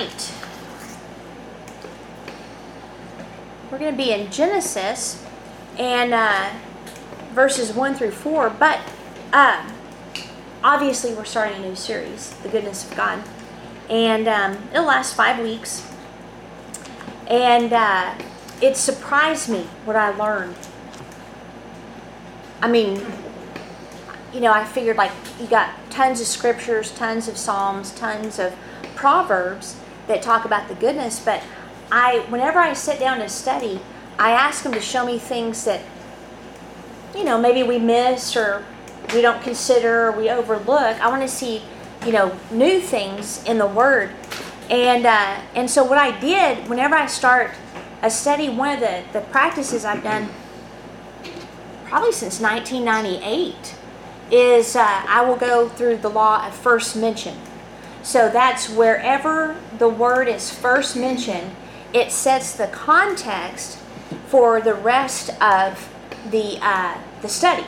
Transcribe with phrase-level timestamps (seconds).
[0.00, 0.32] right.
[3.70, 5.24] We're going to be in Genesis
[5.78, 6.50] and uh,
[7.32, 8.80] verses 1 through 4, but
[9.32, 9.70] uh,
[10.64, 13.22] obviously we're starting a new series, The Goodness of God.
[13.88, 15.86] And um, it'll last five weeks.
[17.26, 18.14] And uh,
[18.60, 20.56] it surprised me what I learned.
[22.62, 23.04] I mean,
[24.32, 28.54] you know, I figured like you got tons of scriptures, tons of psalms, tons of
[28.94, 29.76] proverbs
[30.10, 31.42] that talk about the goodness, but
[31.90, 33.80] I whenever I sit down to study,
[34.18, 35.80] I ask them to show me things that
[37.14, 38.64] you know, maybe we miss or
[39.14, 41.00] we don't consider or we overlook.
[41.00, 41.62] I want to see,
[42.06, 44.10] you know, new things in the word.
[44.68, 47.50] And uh, and so what I did whenever I start
[48.02, 50.28] a study, one of the, the practices I've done
[51.86, 53.74] probably since 1998
[54.30, 57.36] is uh, I will go through the law of first mention.
[58.02, 61.54] So that's wherever the word is first mentioned,
[61.92, 63.78] it sets the context
[64.26, 65.92] for the rest of
[66.30, 67.64] the uh, the study.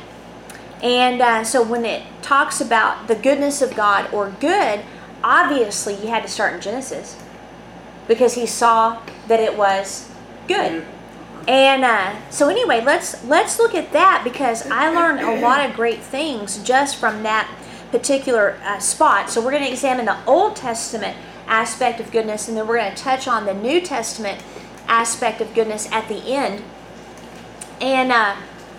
[0.82, 4.80] And uh, so when it talks about the goodness of God or good,
[5.22, 7.22] obviously you had to start in Genesis
[8.08, 10.10] because he saw that it was
[10.48, 10.84] good.
[11.46, 15.74] And uh, so anyway, let's let's look at that because I learned a lot of
[15.74, 17.48] great things just from that
[17.92, 19.30] particular uh, spot.
[19.30, 22.94] So we're going to examine the Old Testament aspect of goodness, and then we're going
[22.94, 24.42] to touch on the New Testament
[24.88, 26.64] aspect of goodness at the end.
[27.80, 28.36] And uh,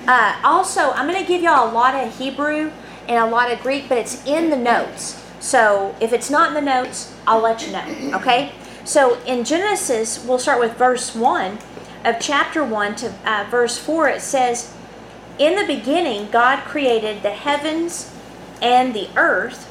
[0.07, 2.71] uh, also, I'm going to give y'all a lot of Hebrew
[3.07, 5.23] and a lot of Greek, but it's in the notes.
[5.39, 8.17] So if it's not in the notes, I'll let you know.
[8.17, 8.53] Okay.
[8.85, 11.59] So in Genesis, we'll start with verse one
[12.03, 14.73] of chapter 1 to uh, verse 4, it says,
[15.39, 18.12] In the beginning, God created the heavens
[18.63, 19.69] and the earth.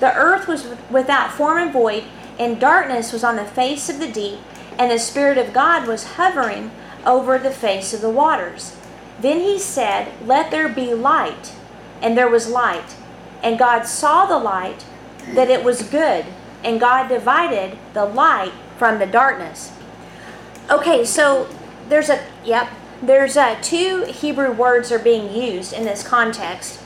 [0.00, 2.04] The earth was without form and void,
[2.38, 4.38] and darkness was on the face of the deep,
[4.78, 6.70] and the Spirit of God was hovering
[7.04, 8.76] over the face of the waters.
[9.20, 11.52] Then he said, Let there be light.
[12.02, 12.94] And there was light.
[13.42, 14.84] And God saw the light,
[15.34, 16.26] that it was good.
[16.62, 19.72] And God divided the light from the darkness.
[20.70, 21.48] Okay, so
[21.88, 22.68] there's a yep,
[23.02, 26.80] there's a two Hebrew words are being used in this context.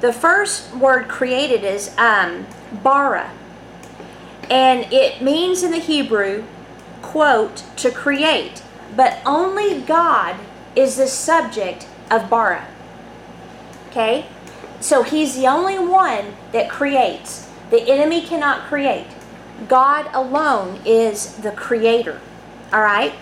[0.00, 2.46] The first word created is um,
[2.82, 3.30] bara,
[4.48, 6.44] and it means in the Hebrew,
[7.02, 8.62] quote, to create,
[8.96, 10.36] but only God
[10.74, 12.66] is the subject of bara.
[13.88, 14.26] Okay,
[14.80, 17.50] so He's the only one that creates.
[17.70, 19.06] The enemy cannot create.
[19.68, 22.20] God alone is the creator.
[22.72, 23.12] All right?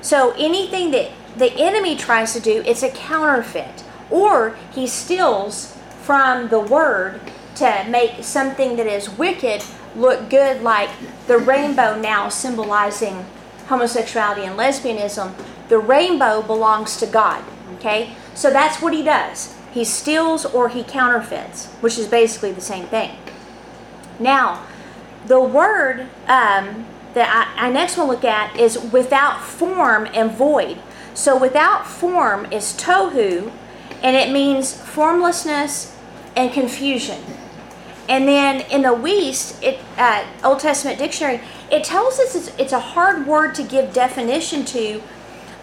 [0.00, 3.84] So anything that the enemy tries to do, it's a counterfeit.
[4.10, 7.20] Or he steals from the word
[7.56, 9.62] to make something that is wicked
[9.96, 10.90] look good, like
[11.26, 13.26] the rainbow now symbolizing
[13.66, 15.34] homosexuality and lesbianism.
[15.68, 17.44] The rainbow belongs to God.
[17.74, 18.14] Okay?
[18.34, 19.54] So that's what he does.
[19.72, 23.18] He steals or he counterfeits, which is basically the same thing.
[24.18, 24.64] Now,
[25.26, 30.78] the word um, that I, I next to look at is without form and void.
[31.18, 33.50] So without form is tohu,
[34.04, 35.96] and it means formlessness
[36.36, 37.20] and confusion.
[38.08, 41.40] And then in the Wuest, it uh, Old Testament dictionary,
[41.72, 45.02] it tells us it's, it's a hard word to give definition to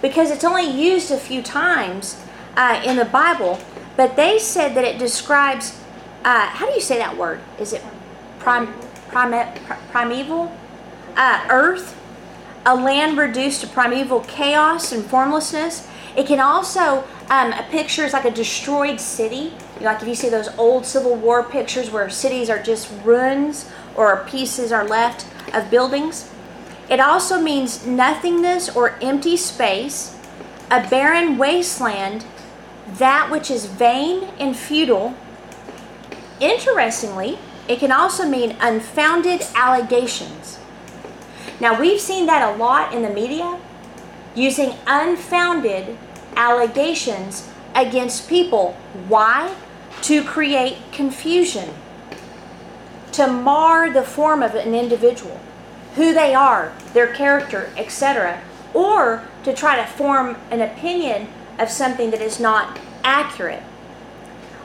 [0.01, 2.22] because it's only used a few times
[2.57, 3.57] uh, in the Bible.
[3.95, 5.79] But they said that it describes,
[6.25, 7.39] uh, how do you say that word?
[7.61, 7.81] Is it
[8.39, 8.73] prim,
[9.07, 9.57] prime,
[9.91, 10.51] primeval
[11.16, 11.97] uh, earth,
[12.65, 15.87] a land reduced to primeval chaos and formlessness.
[16.15, 19.53] It can also, um, a picture is like a destroyed city.
[19.79, 24.25] Like if you see those old Civil War pictures where cities are just ruins or
[24.25, 26.31] pieces are left of buildings.
[26.89, 30.17] It also means nothingness or empty space,
[30.71, 32.25] a barren wasteland,
[32.87, 35.15] that which is vain and futile.
[36.39, 40.59] Interestingly, it can also mean unfounded allegations.
[41.59, 43.59] Now, we've seen that a lot in the media
[44.35, 45.97] using unfounded
[46.35, 48.73] allegations against people.
[49.07, 49.55] Why?
[50.03, 51.69] To create confusion,
[53.13, 55.40] to mar the form of an individual,
[55.96, 58.41] who they are, their character, etc.,
[58.73, 63.63] or to try to form an opinion of something that is not accurate.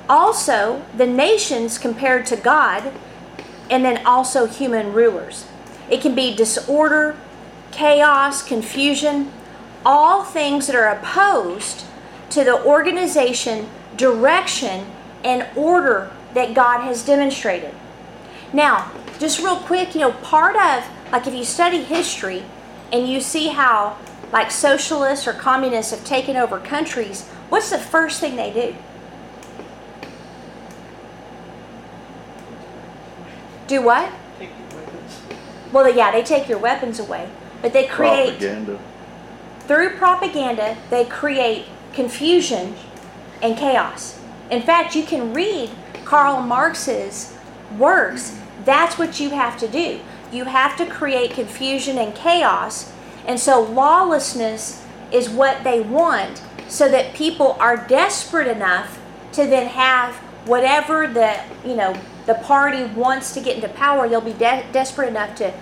[0.08, 2.92] Also, the nations compared to God,
[3.70, 5.46] and then also human rulers.
[5.90, 7.16] It can be disorder,
[7.72, 9.32] chaos, confusion,
[9.84, 11.84] all things that are opposed
[12.31, 14.87] to the organization, direction,
[15.25, 17.75] and order that God has demonstrated.
[18.52, 22.44] Now, just real quick, you know, part of, like if you study history
[22.92, 23.98] and you see how
[24.32, 28.76] like socialists or communists have taken over countries, what's the first thing they do?
[33.66, 34.12] Do what?
[35.72, 35.96] Take your weapons.
[35.96, 37.31] Well, yeah, they take your weapons away,
[37.62, 38.81] but they create Propaganda.
[39.61, 42.75] through propaganda, they create confusion
[43.43, 44.20] and chaos.
[44.50, 45.70] In fact, you can read
[46.05, 47.37] Karl Marx's
[47.78, 48.38] works.
[48.64, 50.00] That's what you have to do.
[50.32, 52.93] You have to create confusion and chaos.
[53.26, 58.99] And so lawlessness is what they want so that people are desperate enough
[59.32, 60.16] to then have
[60.46, 61.94] whatever the, you know,
[62.26, 65.52] the party wants to get into power, they'll be de- desperate enough to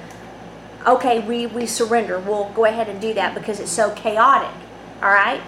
[0.87, 2.19] okay, we, we surrender.
[2.19, 4.55] We'll go ahead and do that because it's so chaotic.
[5.03, 5.43] All right?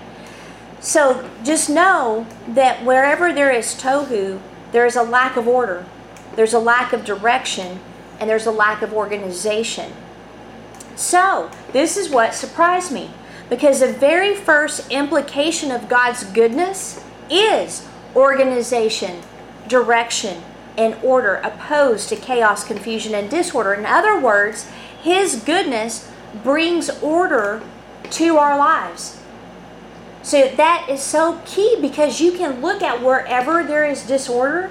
[0.81, 4.41] So just know that wherever there is tohu,
[4.73, 5.87] there is a lack of order,
[6.37, 7.81] there's a lack of direction,
[8.19, 9.93] and there's a lack of organization.
[10.97, 13.11] So, this is what surprised me
[13.49, 19.21] because the very first implication of God's goodness is organization,
[19.67, 20.43] direction,
[20.77, 23.75] and order opposed to chaos, confusion, and disorder.
[23.75, 24.71] In other words,
[25.03, 26.11] His goodness
[26.43, 27.63] brings order
[28.11, 29.21] to our lives.
[30.23, 34.71] So that is so key because you can look at wherever there is disorder,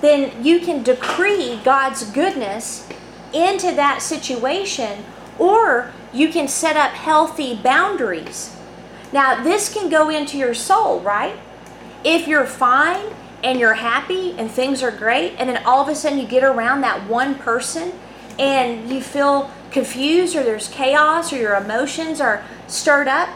[0.00, 2.88] then you can decree God's goodness
[3.32, 5.04] into that situation,
[5.38, 8.54] or you can set up healthy boundaries.
[9.12, 11.38] Now, this can go into your soul, right?
[12.04, 15.94] If you're fine and you're happy and things are great, and then all of a
[15.94, 17.92] sudden you get around that one person
[18.38, 23.28] and you feel confused or there's chaos or your emotions are stirred up,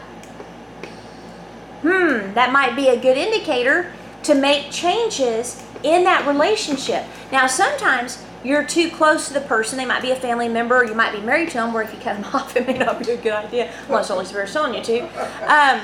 [1.81, 3.91] hmm, that might be a good indicator
[4.23, 7.05] to make changes in that relationship.
[7.31, 9.77] Now, sometimes you're too close to the person.
[9.77, 11.93] They might be a family member, or you might be married to them, where if
[11.93, 14.73] you cut them off, it may not be a good idea, unless Holy Spirit's telling
[14.73, 15.01] you to.
[15.51, 15.81] Um,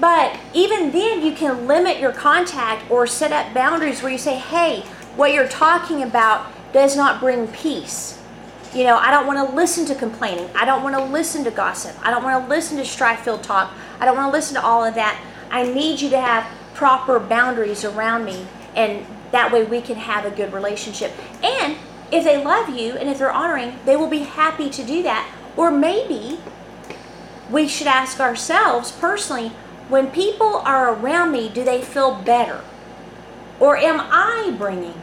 [0.00, 4.36] but even then, you can limit your contact or set up boundaries where you say,
[4.36, 4.80] hey,
[5.16, 8.22] what you're talking about does not bring peace.
[8.74, 10.48] You know, I don't want to listen to complaining.
[10.54, 11.96] I don't want to listen to gossip.
[12.06, 13.72] I don't want to listen to strife filled talk.
[13.98, 15.20] I don't want to listen to all of that.
[15.50, 18.46] I need you to have proper boundaries around me,
[18.76, 21.12] and that way we can have a good relationship.
[21.42, 21.76] And
[22.12, 25.30] if they love you and if they're honoring, they will be happy to do that.
[25.56, 26.38] Or maybe
[27.50, 29.52] we should ask ourselves personally
[29.88, 32.60] when people are around me, do they feel better?
[33.58, 34.94] Or am I bringing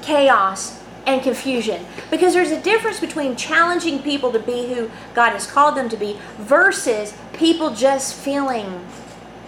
[0.00, 1.84] chaos and confusion?
[2.10, 5.96] Because there's a difference between challenging people to be who God has called them to
[5.96, 8.84] be versus people just feeling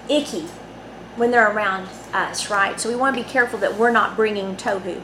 [0.09, 0.47] icky
[1.17, 2.79] when they're around us, right?
[2.79, 5.01] So we want to be careful that we're not bringing tohu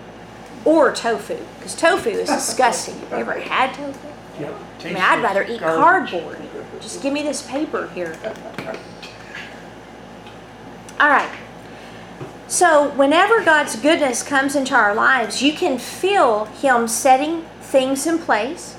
[0.64, 2.98] or tofu because tofu is disgusting.
[3.00, 4.08] Have you ever had tofu?
[4.40, 4.54] Yep.
[4.80, 6.38] I mean, I'd rather eat cardboard.
[6.80, 8.16] Just give me this paper here.
[11.00, 11.34] All right.
[12.46, 18.18] So, whenever God's goodness comes into our lives, you can feel Him setting things in
[18.18, 18.76] place,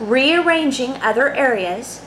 [0.00, 2.02] rearranging other areas,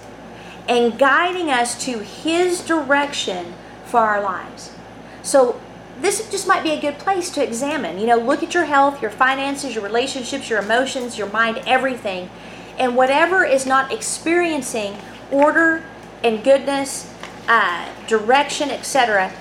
[0.68, 3.54] and guiding us to His direction
[3.86, 4.74] for our lives.
[5.22, 5.62] So,
[6.02, 8.00] this just might be a good place to examine.
[8.00, 12.32] You know, look at your health, your finances, your relationships, your emotions, your mind, everything.
[12.80, 14.98] And whatever is not experiencing
[15.30, 15.84] order
[16.24, 17.14] and goodness,
[17.50, 19.34] uh, direction, etc.,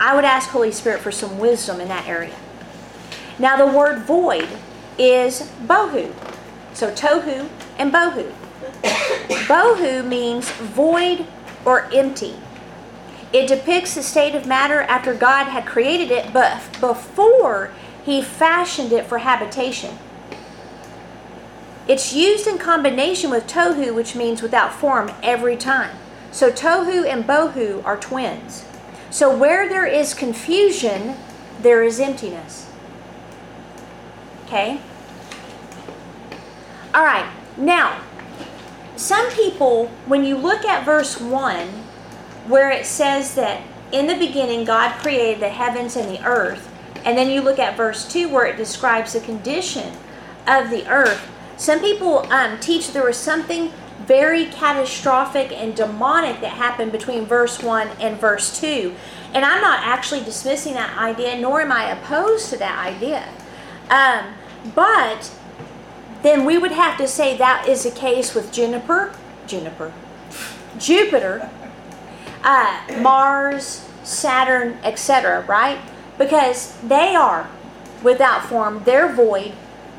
[0.00, 2.36] I would ask Holy Spirit for some wisdom in that area.
[3.38, 4.48] Now, the word void
[4.96, 6.14] is bohu.
[6.72, 8.32] So, tohu and bohu.
[9.48, 11.26] bohu means void
[11.64, 12.36] or empty.
[13.32, 17.72] It depicts the state of matter after God had created it, but before
[18.04, 19.98] He fashioned it for habitation.
[21.88, 25.96] It's used in combination with tohu, which means without form, every time.
[26.32, 28.64] So tohu and bohu are twins.
[29.10, 31.16] So where there is confusion,
[31.60, 32.70] there is emptiness.
[34.46, 34.80] Okay?
[36.94, 37.30] All right.
[37.56, 38.02] Now,
[38.96, 41.68] some people, when you look at verse 1,
[42.46, 46.72] where it says that in the beginning God created the heavens and the earth,
[47.04, 49.94] and then you look at verse 2 where it describes the condition
[50.46, 53.72] of the earth, some people um, teach there was something
[54.08, 58.94] very catastrophic and demonic that happened between verse 1 and verse 2.
[59.34, 63.28] And I'm not actually dismissing that idea, nor am I opposed to that idea.
[63.90, 64.34] Um,
[64.74, 65.30] but
[66.22, 69.14] then we would have to say that is the case with Juniper,
[69.46, 69.92] Juniper,
[70.78, 71.50] Jupiter,
[72.42, 75.78] uh, Mars, Saturn, etc., right?
[76.16, 77.50] Because they are
[78.02, 79.52] without form, they're void,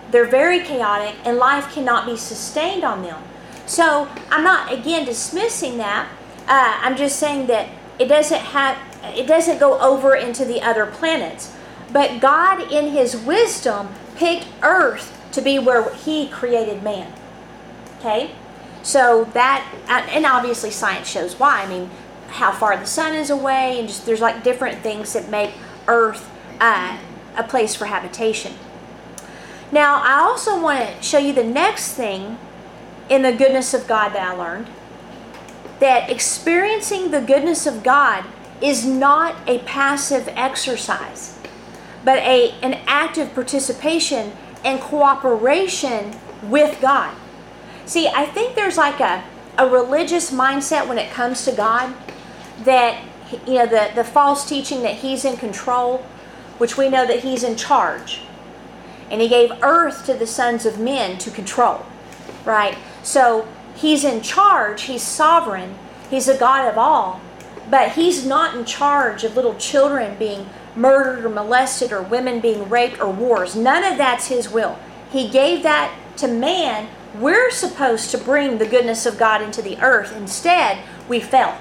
[0.09, 3.21] they're very chaotic, and life cannot be sustained on them.
[3.69, 6.09] So I'm not again dismissing that.
[6.47, 8.77] Uh, I'm just saying that it doesn't have
[9.15, 11.55] it doesn't go over into the other planets.
[11.93, 17.13] But God, in His wisdom, picked Earth to be where He created man.
[17.99, 18.31] Okay,
[18.81, 21.61] so that and obviously science shows why.
[21.61, 21.91] I mean,
[22.27, 25.51] how far the sun is away, and just there's like different things that make
[25.87, 26.27] Earth
[26.59, 26.97] uh,
[27.37, 28.53] a place for habitation.
[29.71, 32.39] Now, I also want to show you the next thing
[33.09, 34.69] in the goodness of God that I learned
[35.79, 38.25] that experiencing the goodness of God
[38.61, 41.39] is not a passive exercise,
[42.03, 46.13] but a, an active participation and cooperation
[46.43, 47.15] with God.
[47.85, 49.23] See, I think there's like a,
[49.57, 51.95] a religious mindset when it comes to God
[52.65, 53.01] that,
[53.47, 55.99] you know, the, the false teaching that He's in control,
[56.57, 58.21] which we know that He's in charge.
[59.09, 61.85] And He gave earth to the sons of men to control,
[62.43, 62.77] right?
[63.03, 65.75] So He's in charge, He's sovereign,
[66.09, 67.21] He's a God of all,
[67.69, 72.69] but He's not in charge of little children being murdered or molested or women being
[72.69, 73.55] raped or wars.
[73.55, 74.77] None of that's His will.
[75.11, 76.89] He gave that to man.
[77.15, 80.15] We're supposed to bring the goodness of God into the earth.
[80.15, 81.59] Instead, we fell.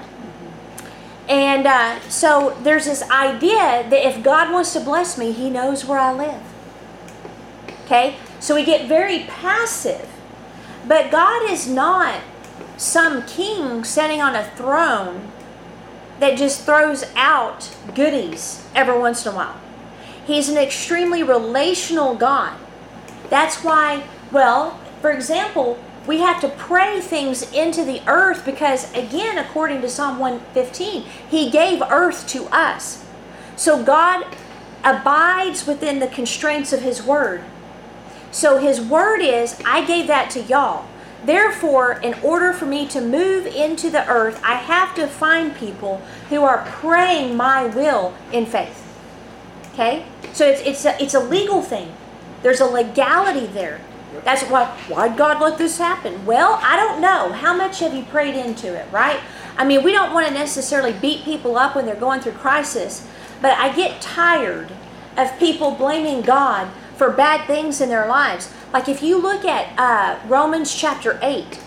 [1.27, 5.85] And uh, so there's this idea that if God wants to bless me, He knows
[5.85, 6.41] where I live.
[7.85, 8.17] Okay?
[8.39, 10.08] So we get very passive.
[10.89, 12.19] But God is not
[12.75, 15.31] some king sitting on a throne
[16.19, 19.55] that just throws out goodies every once in a while.
[20.25, 22.57] He's an extremely relational God.
[23.29, 25.77] That's why, well, for example,
[26.07, 31.51] we have to pray things into the earth because, again, according to Psalm 115, He
[31.51, 33.05] gave earth to us.
[33.55, 34.25] So God
[34.83, 37.43] abides within the constraints of His Word.
[38.31, 40.85] So His Word is, I gave that to y'all.
[41.25, 46.01] Therefore, in order for me to move into the earth, I have to find people
[46.29, 48.85] who are praying my will in faith.
[49.73, 50.05] Okay?
[50.33, 51.93] So it's, it's, a, it's a legal thing.
[52.41, 53.81] There's a legality there.
[54.23, 56.25] That's why why'd God let this happen?
[56.25, 57.31] Well, I don't know.
[57.31, 59.19] How much have you prayed into it, right?
[59.57, 63.07] I mean, we don't want to necessarily beat people up when they're going through crisis,
[63.41, 64.71] but I get tired
[65.17, 66.69] of people blaming God
[66.99, 68.53] for bad things in their lives.
[68.71, 71.59] Like if you look at uh, Romans chapter 8,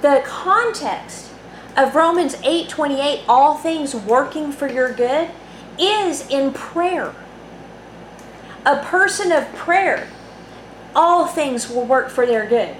[0.00, 1.30] the context
[1.76, 5.30] of Romans 8 28, all things working for your good,
[5.78, 7.14] is in prayer.
[8.66, 10.08] A person of prayer
[10.94, 12.74] all things will work for their good.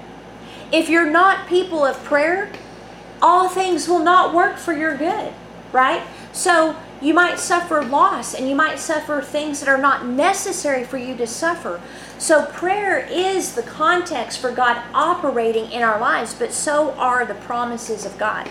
[0.71, 2.51] If you're not people of prayer,
[3.21, 5.33] all things will not work for your good,
[5.71, 6.01] right?
[6.33, 10.97] So you might suffer loss and you might suffer things that are not necessary for
[10.97, 11.81] you to suffer.
[12.19, 17.33] So prayer is the context for God operating in our lives, but so are the
[17.33, 18.49] promises of God.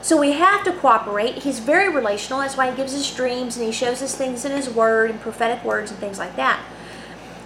[0.00, 1.42] So we have to cooperate.
[1.42, 2.40] He's very relational.
[2.40, 5.20] That's why he gives us dreams and he shows us things in his word and
[5.20, 6.60] prophetic words and things like that.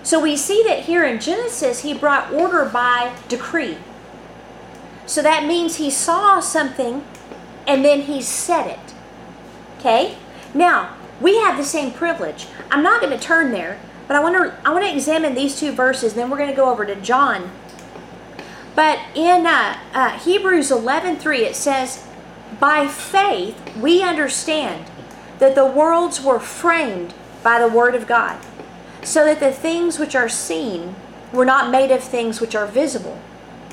[0.02, 3.78] So we see that here in Genesis, he brought order by decree.
[5.06, 7.04] So that means he saw something
[7.66, 8.94] and then he said it.
[9.80, 10.16] Okay?
[10.54, 12.46] Now, we have the same privilege.
[12.70, 15.58] I'm not going to turn there, but I want to I want to examine these
[15.58, 16.14] two verses.
[16.14, 17.50] Then we're going to go over to John.
[18.76, 22.06] But in uh, uh, Hebrews 11:3 it says,
[22.58, 24.86] "By faith we understand
[25.40, 28.38] that the worlds were framed by the word of God."
[29.02, 30.94] so that the things which are seen
[31.32, 33.18] were not made of things which are visible.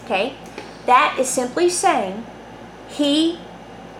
[0.04, 0.36] Okay?
[0.86, 2.26] That is simply saying
[2.88, 3.40] he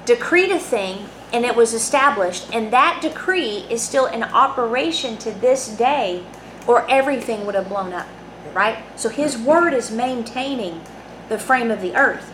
[0.06, 5.32] decreed a thing and it was established, and that decree is still in operation to
[5.32, 6.24] this day,
[6.66, 8.08] or everything would have blown up.
[8.54, 8.84] Right?
[8.96, 10.82] So his word is maintaining
[11.30, 12.34] the frame of the earth.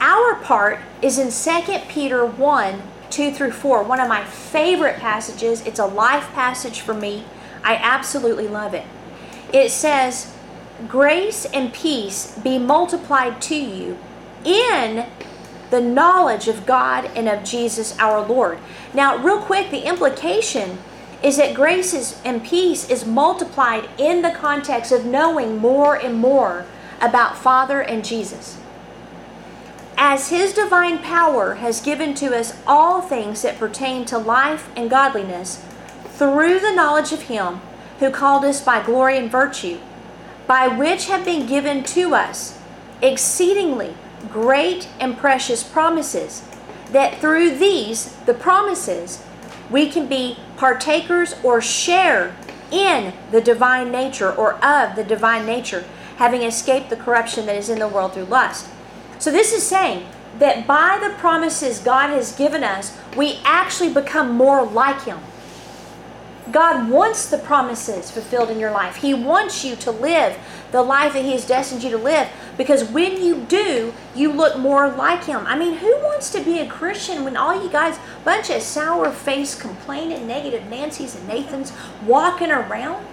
[0.00, 5.66] Our part is in 2 Peter 1 2 through 4, one of my favorite passages.
[5.66, 7.24] It's a life passage for me
[7.64, 8.86] I absolutely love it.
[9.52, 10.34] It says,
[10.86, 13.98] Grace and peace be multiplied to you
[14.44, 15.06] in
[15.70, 18.58] the knowledge of God and of Jesus our Lord.
[18.94, 20.78] Now, real quick, the implication
[21.22, 26.14] is that grace is, and peace is multiplied in the context of knowing more and
[26.14, 26.64] more
[27.00, 28.58] about Father and Jesus.
[29.96, 34.88] As His divine power has given to us all things that pertain to life and
[34.88, 35.64] godliness,
[36.18, 37.60] through the knowledge of him
[38.00, 39.78] who called us by glory and virtue,
[40.48, 42.58] by which have been given to us
[43.00, 43.94] exceedingly
[44.30, 46.42] great and precious promises,
[46.92, 49.24] that through these, the promises,
[49.70, 52.34] we can be partakers or share
[52.70, 55.84] in the divine nature or of the divine nature,
[56.16, 58.68] having escaped the corruption that is in the world through lust.
[59.18, 60.06] So this is saying
[60.38, 65.18] that by the promises God has given us, we actually become more like Him.
[66.52, 68.96] God wants the promises fulfilled in your life.
[68.96, 70.38] He wants you to live
[70.70, 74.58] the life that He has destined you to live because when you do, you look
[74.58, 75.46] more like Him.
[75.46, 79.10] I mean, who wants to be a Christian when all you guys, bunch of sour
[79.10, 81.72] faced, complaining, negative Nancy's and Nathan's
[82.04, 83.04] walking around?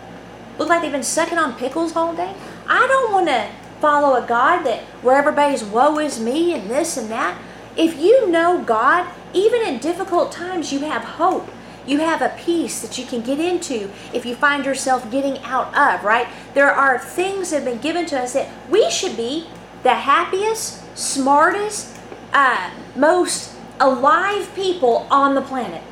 [0.58, 2.34] Look like they've been sucking on pickles all day?
[2.68, 3.50] I don't want to
[3.82, 7.40] follow a God that where everybody's woe is me and this and that.
[7.76, 11.50] If you know God, even in difficult times, you have hope.
[11.86, 15.68] You have a peace that you can get into if you find yourself getting out
[15.78, 16.28] of, right?
[16.54, 19.48] There are things that have been given to us that we should be
[19.84, 21.96] the happiest, smartest,
[22.34, 25.84] uh, most alive people on the planet.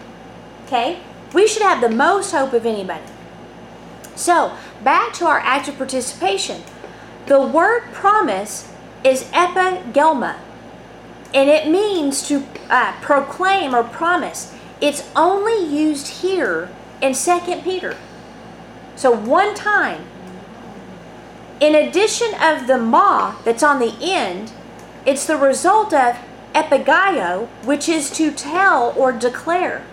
[0.65, 0.99] Okay?
[1.33, 3.03] We should have the most hope of anybody.
[4.15, 6.63] So, back to our active participation.
[7.25, 8.71] The word promise
[9.03, 10.37] is epigelma,
[11.33, 14.52] and it means to uh, proclaim or promise.
[14.83, 16.69] It's only used here
[17.01, 17.95] in 2 Peter.
[18.97, 20.01] So one time.
[21.61, 24.51] In addition of the ma that's on the end,
[25.05, 26.17] it's the result of
[26.53, 29.85] epigio, which is to tell or declare.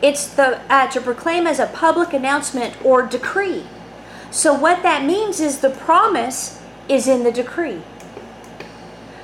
[0.00, 3.64] It's the uh, to proclaim as a public announcement or decree.
[4.30, 7.82] So, what that means is the promise is in the decree.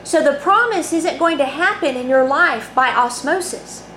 [0.05, 3.90] So, the promise isn't going to happen in your life by osmosis.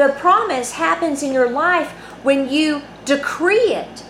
[0.00, 1.90] The promise happens in your life
[2.22, 4.02] when you decree it.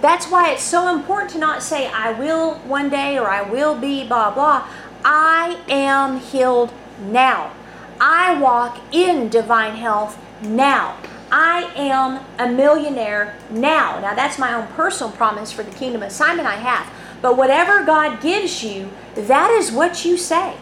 [0.00, 3.78] That's why it's so important to not say, I will one day or I will
[3.78, 4.66] be, blah, blah.
[5.04, 7.52] I am healed now.
[8.00, 10.96] I walk in divine health now.
[11.30, 14.00] I am a millionaire now.
[14.00, 16.92] Now, that's my own personal promise for the kingdom assignment I have.
[17.22, 20.56] But whatever God gives you, that is what you say.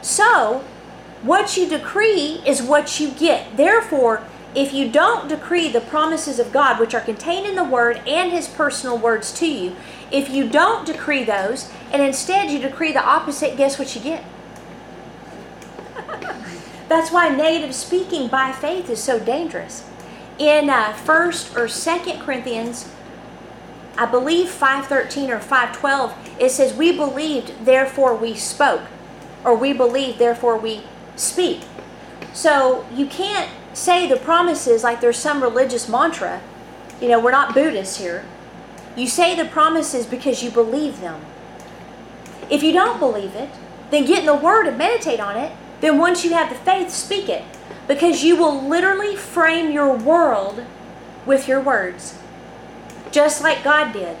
[0.00, 0.64] So,
[1.22, 3.56] what you decree is what you get.
[3.56, 8.02] Therefore, if you don't decree the promises of God, which are contained in the Word
[8.06, 9.76] and His personal words to you,
[10.10, 14.24] if you don't decree those, and instead you decree the opposite, guess what you get?
[16.88, 19.88] That's why negative speaking by faith is so dangerous.
[20.38, 22.90] In uh, First or Second Corinthians,
[23.96, 28.82] I believe 5:13 or 5:12, it says, "We believed, therefore we spoke,"
[29.44, 30.82] or "We believe, therefore we
[31.16, 31.62] speak."
[32.32, 36.40] So you can't say the promises like there's some religious mantra.
[37.00, 38.24] You know, we're not Buddhists here.
[38.96, 41.20] You say the promises because you believe them.
[42.50, 43.50] If you don't believe it,
[43.90, 46.90] then get in the Word and meditate on it then once you have the faith,
[46.90, 47.42] speak it.
[47.88, 50.64] Because you will literally frame your world
[51.26, 52.16] with your words.
[53.10, 54.16] Just like God did.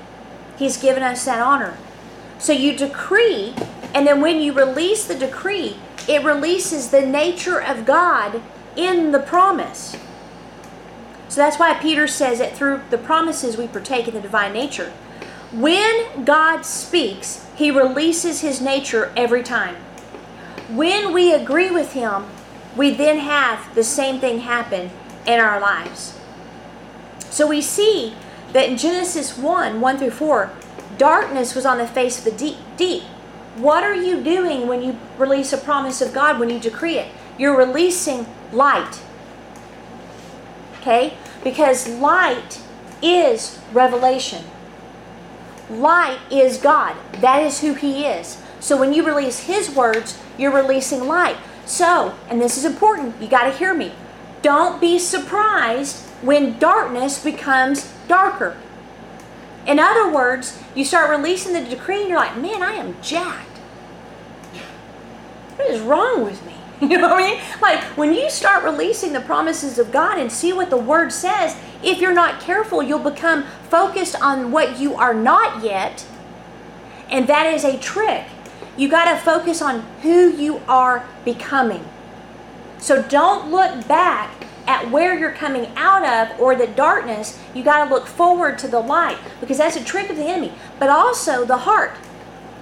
[0.58, 1.78] He's given us that honor.
[2.38, 3.54] So you decree,
[3.94, 5.76] and then when you release the decree,
[6.08, 8.42] it releases the nature of God
[8.76, 9.96] in the promise.
[11.28, 14.92] So that's why Peter says that through the promises we partake in the divine nature.
[15.52, 19.76] When God speaks, he releases his nature every time.
[20.72, 22.24] When we agree with Him,
[22.76, 24.90] we then have the same thing happen
[25.26, 26.18] in our lives.
[27.28, 28.14] So we see
[28.52, 30.50] that in Genesis 1 1 through 4,
[30.96, 32.56] darkness was on the face of the deep.
[32.78, 33.02] deep.
[33.56, 37.08] What are you doing when you release a promise of God, when you decree it?
[37.38, 39.00] You're releasing light.
[40.80, 41.14] Okay?
[41.44, 42.60] Because light
[43.02, 44.44] is revelation.
[45.68, 46.96] Light is God.
[47.20, 48.40] That is who He is.
[48.60, 51.36] So when you release His words, you're releasing light.
[51.66, 53.92] So, and this is important, you got to hear me.
[54.40, 58.56] Don't be surprised when darkness becomes darker.
[59.66, 63.58] In other words, you start releasing the decree and you're like, man, I am jacked.
[65.56, 66.52] What is wrong with me?
[66.82, 67.40] You know what I mean?
[67.60, 71.56] Like when you start releasing the promises of God and see what the Word says,
[71.80, 76.04] if you're not careful, you'll become focused on what you are not yet.
[77.08, 78.26] And that is a trick.
[78.76, 81.84] You got to focus on who you are becoming.
[82.78, 87.38] So don't look back at where you're coming out of or the darkness.
[87.54, 90.52] You got to look forward to the light because that's a trick of the enemy.
[90.78, 91.96] But also the heart.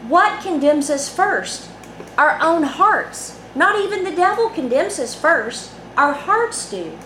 [0.08, 1.70] What condemns us first?
[2.16, 3.38] Our own hearts.
[3.54, 6.96] Not even the devil condemns us first, our hearts do.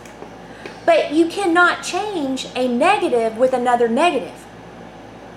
[0.85, 4.45] But you cannot change a negative with another negative.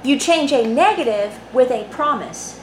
[0.04, 2.57] You change a negative with a promise.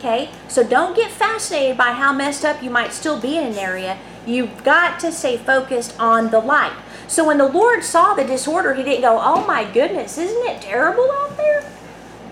[0.00, 0.30] Okay?
[0.48, 3.98] So don't get fascinated by how messed up you might still be in an area.
[4.26, 6.72] You've got to stay focused on the light.
[7.06, 10.62] So when the Lord saw the disorder, he didn't go, Oh my goodness, isn't it
[10.62, 11.70] terrible out there?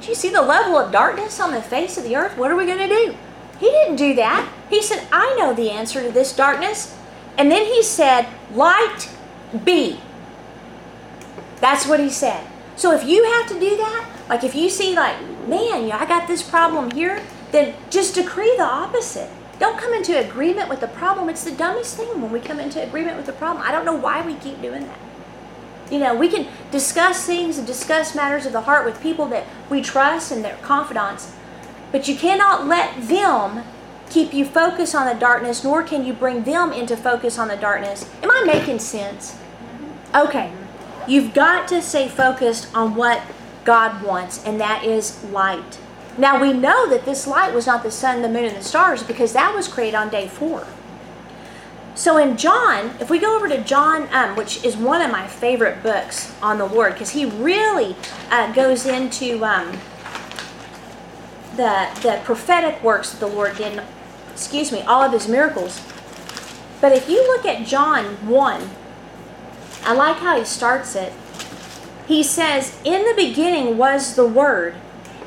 [0.00, 2.38] Do you see the level of darkness on the face of the earth?
[2.38, 3.14] What are we going to do?
[3.60, 4.50] He didn't do that.
[4.70, 6.96] He said, I know the answer to this darkness.
[7.36, 9.10] And then he said, Light
[9.64, 10.00] be.
[11.60, 12.46] That's what he said.
[12.76, 16.28] So if you have to do that, like if you see like, man, I got
[16.28, 17.20] this problem here,
[17.52, 19.30] then just decree the opposite.
[19.58, 21.28] Don't come into agreement with the problem.
[21.28, 23.64] It's the dumbest thing when we come into agreement with the problem.
[23.66, 24.98] I don't know why we keep doing that.
[25.90, 29.46] You know, we can discuss things and discuss matters of the heart with people that
[29.70, 31.32] we trust and their confidants,
[31.90, 33.64] but you cannot let them
[34.10, 37.56] keep you focused on the darkness, nor can you bring them into focus on the
[37.56, 38.08] darkness.
[38.22, 39.38] Am I making sense?
[40.14, 40.52] Okay.
[41.06, 43.22] You've got to stay focused on what
[43.64, 45.78] God wants, and that is light.
[46.18, 49.04] Now we know that this light was not the sun, the moon, and the stars
[49.04, 50.66] because that was created on day four.
[51.94, 55.26] So in John, if we go over to John, um, which is one of my
[55.26, 57.96] favorite books on the Lord, because he really
[58.30, 59.72] uh, goes into um,
[61.56, 63.82] the the prophetic works that the Lord did.
[64.32, 65.80] Excuse me, all of his miracles.
[66.80, 68.70] But if you look at John one,
[69.82, 71.12] I like how he starts it.
[72.06, 74.74] He says, "In the beginning was the Word."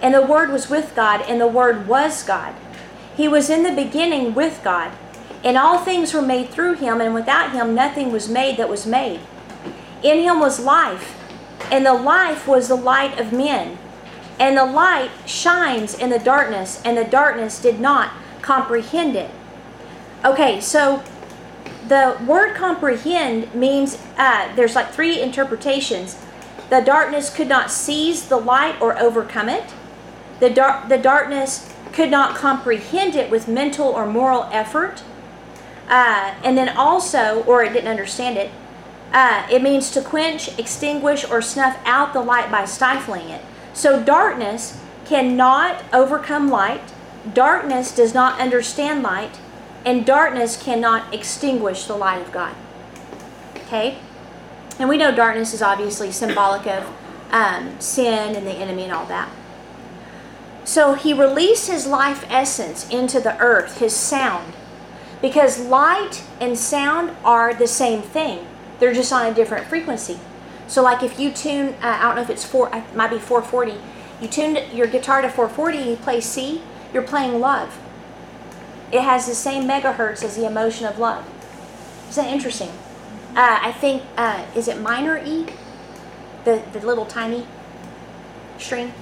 [0.02, 2.56] And the Word was with God, and the Word was God.
[3.16, 4.92] He was in the beginning with God.
[5.44, 8.86] And all things were made through him, and without him nothing was made that was
[8.86, 9.20] made.
[10.04, 11.18] In him was life,
[11.72, 13.78] and the life was the light of men.
[14.40, 18.12] And the light shines in the darkness, and the darkness did not
[18.42, 19.32] comprehend it.
[20.24, 21.04] Okay, so
[21.88, 26.18] the word comprehend means uh, there's like three interpretations.
[26.70, 29.74] The darkness could not seize the light or overcome it.
[30.42, 35.04] The, dar- the darkness could not comprehend it with mental or moral effort.
[35.88, 38.50] Uh, and then also, or it didn't understand it,
[39.14, 43.44] uh, it means to quench, extinguish, or snuff out the light by stifling it.
[43.74, 46.94] So darkness cannot overcome light,
[47.34, 49.40] darkness does not understand light,
[49.86, 52.56] and darkness cannot extinguish the light of God.
[53.58, 53.98] Okay?
[54.80, 56.90] And we know darkness is obviously symbolic of
[57.32, 59.30] um, sin and the enemy and all that.
[60.72, 64.54] So he released his life essence into the earth, his sound,
[65.22, 68.48] because light and sound are the same thing.
[68.80, 70.18] They're just on a different frequency.
[70.68, 73.20] So, like if you tune, uh, I don't know if it's four, it might be
[73.20, 73.82] 440.
[74.22, 76.62] You tune your guitar to 440 and you play C,
[76.94, 77.78] you're playing love.
[78.94, 81.28] It has the same megahertz as the emotion of love.
[82.12, 82.70] Isn't that interesting?
[83.36, 85.48] Uh, I think, uh, is it minor E?
[86.46, 87.46] The, the little tiny
[88.58, 88.94] string?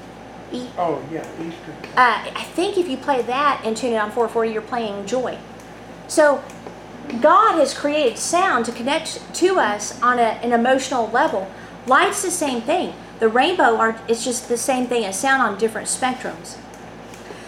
[0.52, 0.68] E?
[0.78, 1.74] Oh, yeah, Easter.
[1.96, 5.38] Uh, I think if you play that and tune it on 440, you're playing joy.
[6.08, 6.44] So
[7.22, 11.50] God has created sound to connect to us on a, an emotional level.
[11.86, 12.94] Light's the same thing.
[13.20, 16.58] The rainbow are, is just the same thing as sound on different spectrums.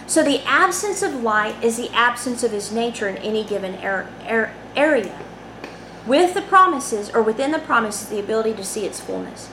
[0.07, 4.09] So the absence of light is the absence of his nature in any given er,
[4.29, 5.17] er, area.
[6.05, 9.49] With the promises, or within the promises, the ability to see its fullness.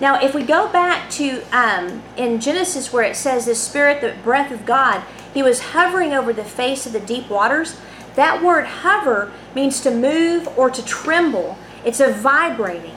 [0.00, 4.14] Now, if we go back to um, in Genesis where it says the Spirit, the
[4.22, 7.78] breath of God, he was hovering over the face of the deep waters.
[8.14, 11.56] That word hover means to move or to tremble.
[11.84, 12.94] It's a vibrating.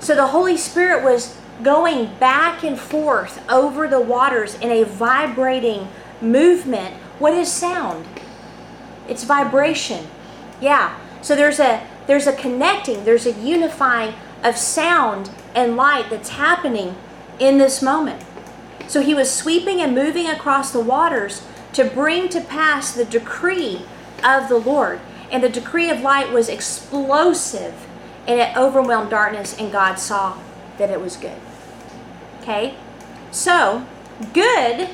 [0.00, 5.88] So the Holy Spirit was going back and forth over the waters in a vibrating
[6.20, 6.94] movement.
[7.18, 8.06] What is sound?
[9.08, 10.06] It's vibration.
[10.60, 10.98] Yeah.
[11.22, 16.96] So there's a there's a connecting, there's a unifying of sound and light that's happening
[17.38, 18.24] in this moment.
[18.88, 21.42] So he was sweeping and moving across the waters
[21.74, 23.82] to bring to pass the decree
[24.24, 25.00] of the Lord.
[25.30, 27.86] And the decree of light was explosive
[28.26, 30.38] and it overwhelmed darkness, and God saw
[30.78, 31.38] that it was good.
[32.40, 32.74] Okay?
[33.30, 33.86] So,
[34.32, 34.90] good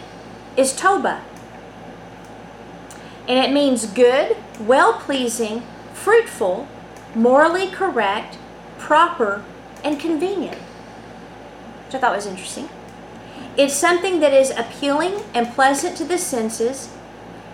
[0.57, 1.23] is Toba.
[3.29, 6.69] And it means good, well pleasing, fruitful,
[7.15, 8.39] morally correct,
[8.79, 9.45] proper,
[9.85, 10.59] and convenient,
[11.87, 12.69] which I thought was interesting.
[13.57, 16.91] It's something that is appealing and pleasant to the senses,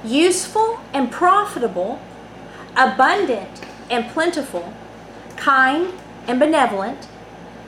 [0.04, 2.00] useful and profitable,
[2.76, 4.72] abundant and plentiful,
[5.36, 5.92] kind
[6.26, 7.06] and benevolent,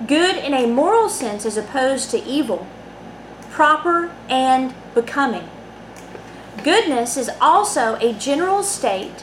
[0.07, 2.67] good in a moral sense as opposed to evil,
[3.51, 5.49] proper and becoming.
[6.63, 9.23] Goodness is also a general state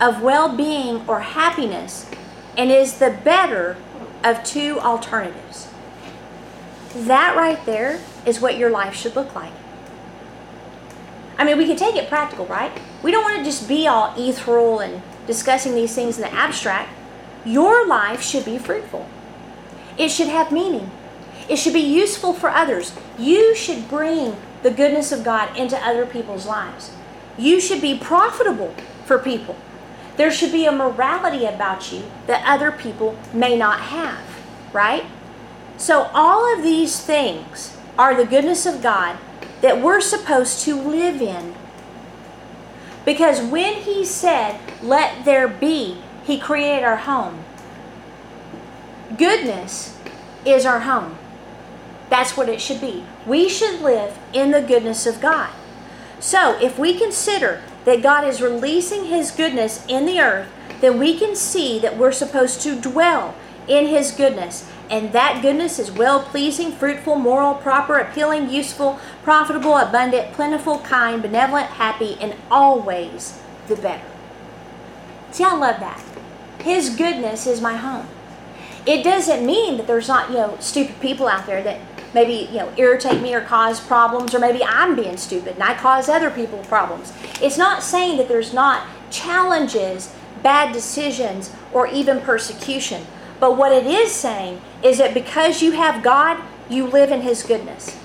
[0.00, 2.08] of well being or happiness
[2.56, 3.76] and is the better
[4.24, 5.68] of two alternatives.
[6.94, 9.52] That right there is what your life should look like.
[11.38, 12.72] I mean, we can take it practical, right?
[13.02, 16.90] We don't want to just be all ethereal and discussing these things in the abstract.
[17.44, 19.08] Your life should be fruitful.
[19.98, 20.90] It should have meaning.
[21.48, 22.92] It should be useful for others.
[23.18, 26.92] You should bring the goodness of God into other people's lives.
[27.36, 29.56] You should be profitable for people.
[30.16, 34.20] There should be a morality about you that other people may not have,
[34.72, 35.04] right?
[35.76, 39.16] So, all of these things are the goodness of God
[39.62, 41.54] that we're supposed to live in.
[43.04, 47.44] Because when He said, Let there be, He created our home.
[49.16, 49.98] Goodness
[50.44, 51.16] is our home.
[52.10, 53.04] That's what it should be.
[53.26, 55.50] We should live in the goodness of God.
[56.20, 60.48] So, if we consider that God is releasing His goodness in the earth,
[60.80, 63.34] then we can see that we're supposed to dwell
[63.68, 64.68] in His goodness.
[64.90, 71.22] And that goodness is well pleasing, fruitful, moral, proper, appealing, useful, profitable, abundant, plentiful, kind,
[71.22, 74.04] benevolent, happy, and always the better.
[75.30, 76.02] See, I love that.
[76.60, 78.06] His goodness is my home.
[78.84, 82.58] It doesn't mean that there's not, you know, stupid people out there that maybe you
[82.58, 86.30] know irritate me or cause problems or maybe i'm being stupid and i cause other
[86.30, 87.12] people problems.
[87.40, 93.06] It's not saying that there's not challenges bad decisions or even persecution.
[93.38, 97.42] But what it is saying is that because you have god you live in his
[97.42, 97.98] goodness.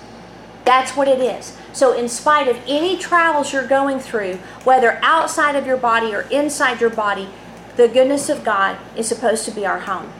[0.65, 1.55] That's what it is.
[1.71, 6.21] So in spite of any trials you're going through whether outside of your body or
[6.23, 7.29] inside your body
[7.75, 10.11] the goodness of god is supposed to be our home.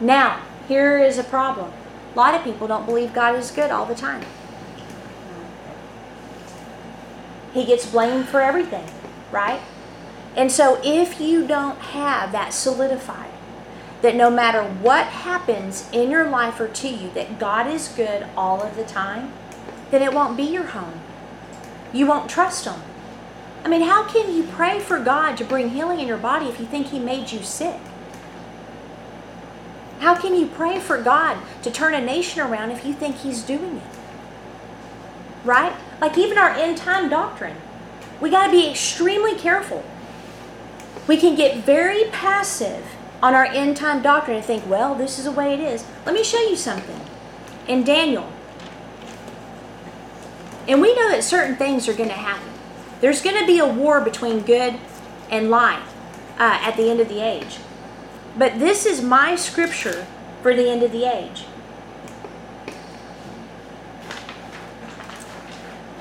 [0.00, 1.72] Now here is a problem
[2.14, 4.24] a lot of people don't believe God is good all the time.
[7.52, 8.86] He gets blamed for everything,
[9.32, 9.60] right?
[10.36, 13.30] And so if you don't have that solidified,
[14.02, 18.26] that no matter what happens in your life or to you, that God is good
[18.36, 19.32] all of the time,
[19.90, 21.00] then it won't be your home.
[21.92, 22.80] You won't trust Him.
[23.64, 26.60] I mean, how can you pray for God to bring healing in your body if
[26.60, 27.80] you think He made you sick?
[30.04, 33.42] How can you pray for God to turn a nation around if you think He's
[33.42, 33.96] doing it?
[35.46, 35.72] Right?
[35.98, 37.56] Like even our end time doctrine.
[38.20, 39.82] We got to be extremely careful.
[41.06, 42.84] We can get very passive
[43.22, 45.86] on our end time doctrine and think, well, this is the way it is.
[46.04, 47.00] Let me show you something.
[47.66, 48.30] In Daniel,
[50.68, 52.52] and we know that certain things are going to happen.
[53.00, 54.78] There's going to be a war between good
[55.30, 55.82] and light
[56.38, 57.56] uh, at the end of the age.
[58.36, 60.06] But this is my scripture
[60.42, 61.44] for the end of the age.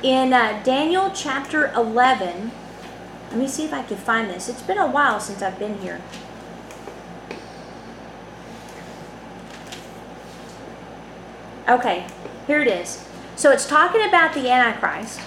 [0.02, 2.52] In uh, Daniel chapter 11,
[3.30, 4.50] let me see if I can find this.
[4.50, 6.02] It's been a while since I've been here.
[11.69, 12.06] Okay,
[12.46, 13.08] here it is.
[13.36, 15.22] So it's talking about the Antichrist.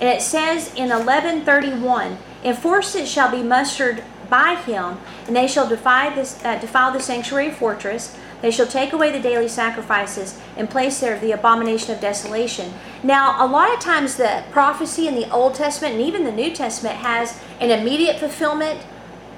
[0.00, 5.66] And it says in 1131, In forces shall be mustered by him, and they shall
[5.66, 8.16] this, uh, defile the sanctuary fortress.
[8.40, 12.72] They shall take away the daily sacrifices and place there the abomination of desolation.
[13.02, 16.54] Now, a lot of times the prophecy in the Old Testament and even the New
[16.54, 18.80] Testament has an immediate fulfillment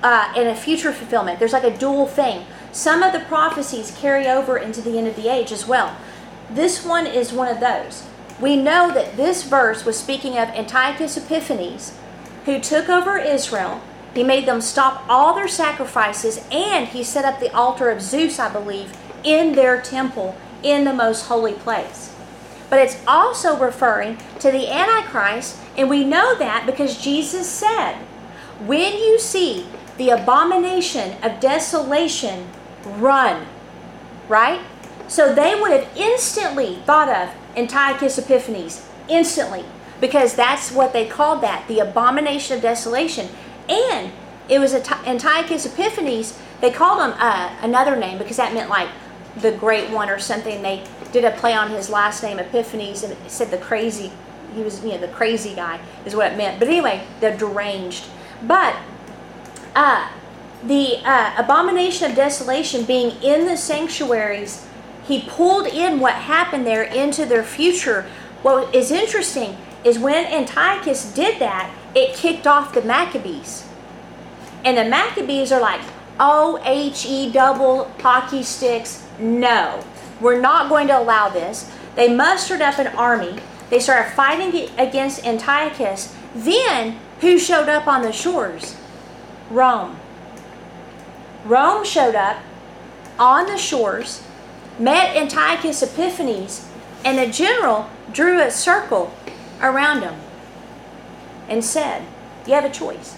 [0.02, 1.38] uh, and a future fulfillment.
[1.38, 2.44] There's like a dual thing.
[2.70, 5.96] Some of the prophecies carry over into the end of the age as well.
[6.48, 8.06] This one is one of those.
[8.40, 11.96] We know that this verse was speaking of Antiochus Epiphanes,
[12.44, 13.80] who took over Israel
[14.14, 18.38] he made them stop all their sacrifices and he set up the altar of Zeus,
[18.38, 22.14] I believe, in their temple in the most holy place.
[22.68, 27.96] But it's also referring to the Antichrist, and we know that because Jesus said,
[28.64, 29.66] When you see
[29.98, 32.48] the abomination of desolation,
[32.84, 33.46] run.
[34.28, 34.60] Right?
[35.08, 39.64] So they would have instantly thought of Antiochus Epiphanes, instantly,
[40.00, 43.28] because that's what they called that, the abomination of desolation.
[43.68, 44.12] And
[44.48, 46.38] it was Antiochus Epiphanes.
[46.60, 48.88] They called him uh, another name because that meant like
[49.36, 50.62] the great one or something.
[50.62, 54.12] They did a play on his last name, Epiphanes, and it said the crazy.
[54.54, 56.58] He was, you know, the crazy guy is what it meant.
[56.58, 58.04] But anyway, the deranged.
[58.42, 58.76] But
[59.74, 60.10] uh,
[60.64, 64.66] the uh, abomination of desolation being in the sanctuaries,
[65.04, 68.06] he pulled in what happened there into their future.
[68.42, 73.68] What is interesting is when Antiochus did that, it kicked off the Maccabees.
[74.64, 75.80] And the Maccabees are like,
[76.20, 79.06] O H E double hockey sticks.
[79.18, 79.84] No,
[80.20, 81.70] we're not going to allow this.
[81.96, 83.38] They mustered up an army.
[83.70, 86.14] They started fighting against Antiochus.
[86.34, 88.76] Then, who showed up on the shores?
[89.50, 89.98] Rome.
[91.44, 92.38] Rome showed up
[93.18, 94.22] on the shores,
[94.78, 96.68] met Antiochus Epiphanes,
[97.04, 99.12] and the general drew a circle
[99.60, 100.21] around them
[101.52, 102.02] and said,
[102.46, 103.14] You have a choice.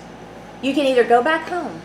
[0.61, 1.81] You can either go back home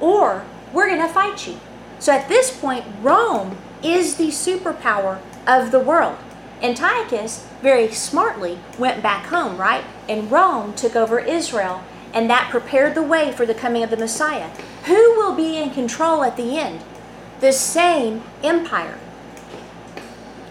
[0.00, 1.58] or we're going to fight you.
[1.98, 6.18] So at this point, Rome is the superpower of the world.
[6.62, 9.84] Antiochus very smartly went back home, right?
[10.08, 13.96] And Rome took over Israel, and that prepared the way for the coming of the
[13.96, 14.50] Messiah.
[14.84, 16.82] Who will be in control at the end?
[17.40, 18.98] The same empire.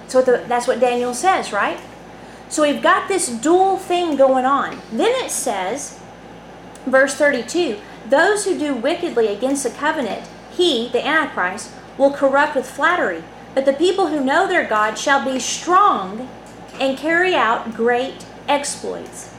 [0.07, 1.79] So that's what Daniel says, right?
[2.55, 4.79] So we've got this dual thing going on.
[4.89, 5.99] Then it says,
[6.85, 12.65] verse 32 Those who do wickedly against the covenant, he, the Antichrist, will corrupt with
[12.65, 13.25] flattery.
[13.53, 16.29] But the people who know their God shall be strong
[16.79, 19.35] and carry out great exploits.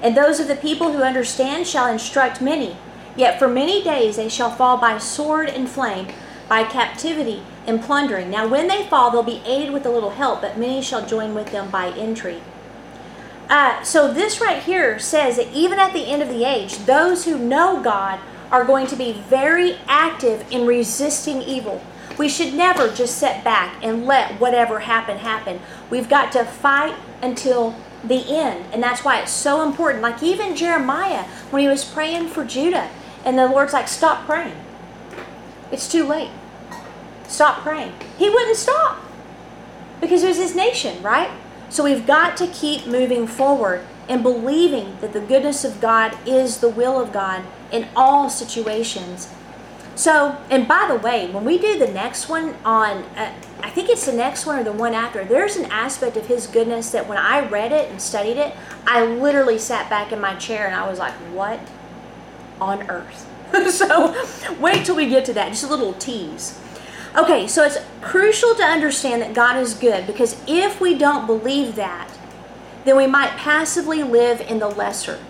[0.00, 2.78] And those of the people who understand shall instruct many.
[3.14, 6.08] Yet for many days they shall fall by sword and flame,
[6.48, 8.30] by captivity and plundering.
[8.30, 11.34] Now when they fall, they'll be aided with a little help, but many shall join
[11.34, 12.40] with them by intrigue.
[13.48, 17.24] Uh, so this right here says that even at the end of the age, those
[17.24, 18.18] who know God
[18.50, 21.82] are going to be very active in resisting evil.
[22.16, 25.60] We should never just sit back and let whatever happen happen.
[25.90, 28.66] We've got to fight until the end.
[28.72, 30.02] And that's why it's so important.
[30.02, 32.88] Like even Jeremiah, when he was praying for Judah,
[33.24, 34.56] and the Lord's like, stop praying.
[35.72, 36.30] It's too late.
[37.26, 37.92] Stop praying.
[38.18, 39.02] He wouldn't stop
[40.00, 41.30] because it was his nation, right?
[41.74, 46.58] So we've got to keep moving forward and believing that the goodness of God is
[46.58, 49.28] the will of God in all situations.
[49.96, 53.88] So, and by the way, when we do the next one on, uh, I think
[53.88, 57.08] it's the next one or the one after, there's an aspect of His goodness that
[57.08, 58.54] when I read it and studied it,
[58.86, 61.58] I literally sat back in my chair and I was like, what
[62.60, 63.28] on earth?
[63.72, 64.14] so,
[64.60, 65.48] wait till we get to that.
[65.48, 66.56] Just a little tease.
[67.16, 71.76] Okay, so it's crucial to understand that God is good because if we don't believe
[71.76, 72.10] that,
[72.84, 75.20] then we might passively live in the lesser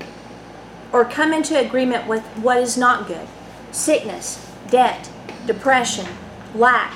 [0.92, 3.28] or come into agreement with what is not good
[3.70, 5.10] sickness, debt,
[5.46, 6.06] depression,
[6.54, 6.94] lack.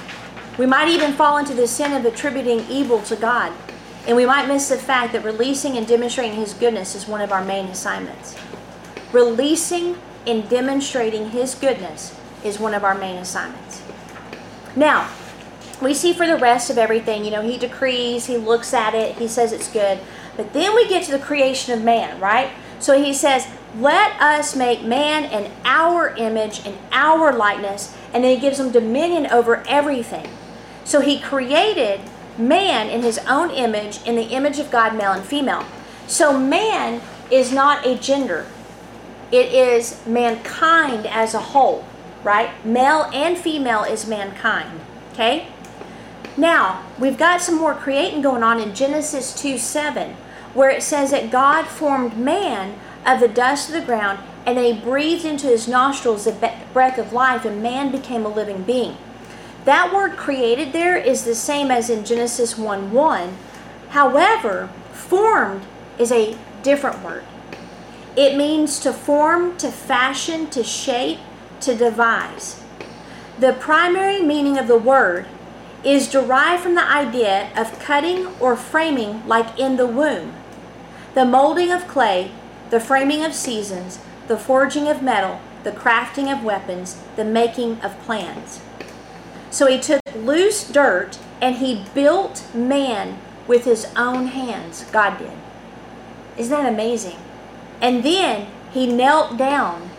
[0.57, 3.53] We might even fall into the sin of attributing evil to God.
[4.07, 7.33] And we might miss the fact that releasing and demonstrating His goodness is one of
[7.33, 8.37] our main assignments.
[9.13, 9.97] Releasing
[10.27, 13.83] and demonstrating His goodness is one of our main assignments.
[14.79, 15.11] Now,
[15.83, 19.17] we see for the rest of everything, you know, He decrees, He looks at it,
[19.17, 19.99] He says it's good.
[20.37, 22.51] But then we get to the creation of man, right?
[22.79, 28.35] So He says, let us make man in our image and our likeness, and then
[28.35, 30.27] he gives them dominion over everything.
[30.85, 32.01] So he created
[32.39, 35.67] man in his own image, in the image of God, male and female.
[36.07, 38.47] So man is not a gender,
[39.31, 41.85] it is mankind as a whole,
[42.25, 42.65] right?
[42.65, 44.81] Male and female is mankind,
[45.13, 45.49] okay?
[46.37, 50.15] Now, we've got some more creating going on in Genesis 2 7,
[50.55, 54.75] where it says that God formed man of the dust of the ground, and then
[54.77, 58.97] he breathed into his nostrils the breath of life, and man became a living being.
[59.65, 63.37] That word created there is the same as in Genesis 1 1.
[63.91, 65.63] However, formed
[65.99, 67.25] is a different word.
[68.17, 71.19] It means to form, to fashion, to shape,
[71.63, 72.63] to devise.
[73.39, 75.27] The primary meaning of the word
[75.85, 80.35] is derived from the idea of cutting or framing, like in the womb.
[81.15, 82.33] The molding of clay
[82.71, 87.99] the framing of seasons, the forging of metal, the crafting of weapons, the making of
[88.01, 88.61] plans.
[89.51, 94.85] So he took loose dirt and he built man with his own hands.
[94.93, 95.33] God did.
[96.37, 97.17] Isn't that amazing?
[97.81, 99.91] And then he knelt down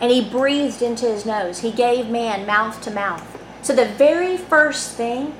[0.00, 1.60] and he breathed into his nose.
[1.60, 3.24] He gave man mouth to mouth.
[3.62, 5.34] So the very first thing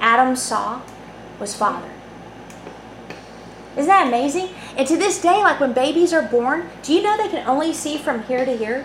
[0.00, 0.82] Adam saw
[1.38, 1.90] was Father.
[3.76, 4.50] Isn't that amazing?
[4.76, 7.72] And to this day, like when babies are born, do you know they can only
[7.72, 8.84] see from here to here?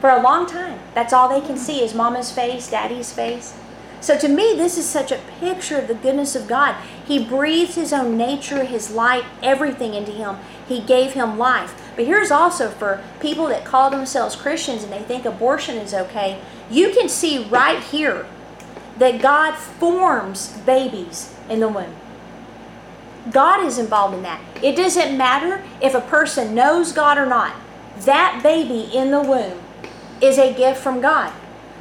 [0.00, 0.78] For a long time.
[0.94, 1.58] That's all they can mm.
[1.58, 3.54] see is mama's face, daddy's face.
[4.00, 6.76] So to me, this is such a picture of the goodness of God.
[7.04, 10.36] He breathed His own nature, His light, everything into Him.
[10.68, 11.87] He gave Him life.
[11.98, 16.40] But here's also for people that call themselves Christians and they think abortion is okay.
[16.70, 18.24] You can see right here
[18.98, 21.96] that God forms babies in the womb.
[23.32, 24.40] God is involved in that.
[24.62, 27.56] It doesn't matter if a person knows God or not.
[28.02, 29.60] That baby in the womb
[30.20, 31.32] is a gift from God.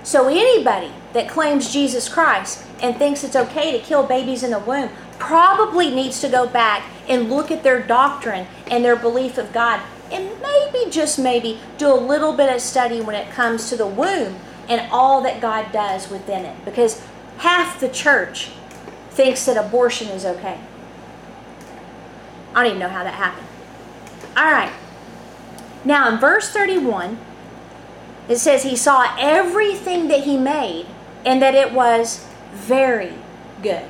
[0.02, 4.58] So anybody that claims Jesus Christ and thinks it's okay to kill babies in the
[4.58, 4.90] womb
[5.20, 9.80] probably needs to go back and look at their doctrine and their belief of God
[10.12, 13.88] and maybe just maybe do a little bit of study when it comes to the
[13.88, 14.38] womb
[14.70, 17.02] and all that God does within it because
[17.38, 18.52] half the church
[19.12, 20.60] thinks that abortion is okay.
[22.54, 23.48] I don't even know how that happened.
[24.36, 24.74] All right.
[25.86, 27.18] Now in verse 31,
[28.28, 30.88] it says he saw everything that he made
[31.26, 33.14] and that it was very
[33.62, 33.86] good.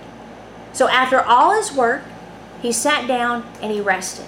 [0.74, 2.04] So after all his work,
[2.62, 4.26] he sat down and he rested.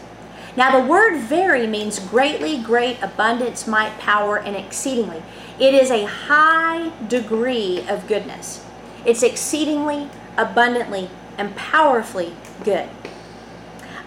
[0.59, 5.23] Now the word very means greatly, great, abundance, might, power, and exceedingly.
[5.57, 8.65] It is a high degree of goodness.
[9.05, 12.33] It's exceedingly, abundantly, and powerfully
[12.65, 12.89] good.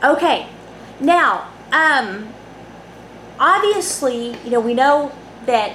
[0.05, 0.47] Okay,
[1.01, 2.35] now, um,
[3.41, 5.11] obviously, you know, we know
[5.47, 5.73] that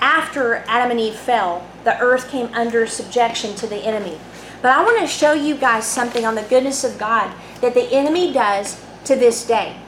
[0.00, 4.20] after Adam and Eve fell, the earth came under subjection to the enemy.
[4.60, 7.90] But I want to show you guys something on the goodness of God that the
[7.90, 9.78] enemy does to this day.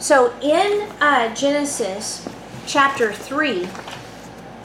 [0.00, 2.26] So in uh, Genesis
[2.66, 3.68] chapter 3,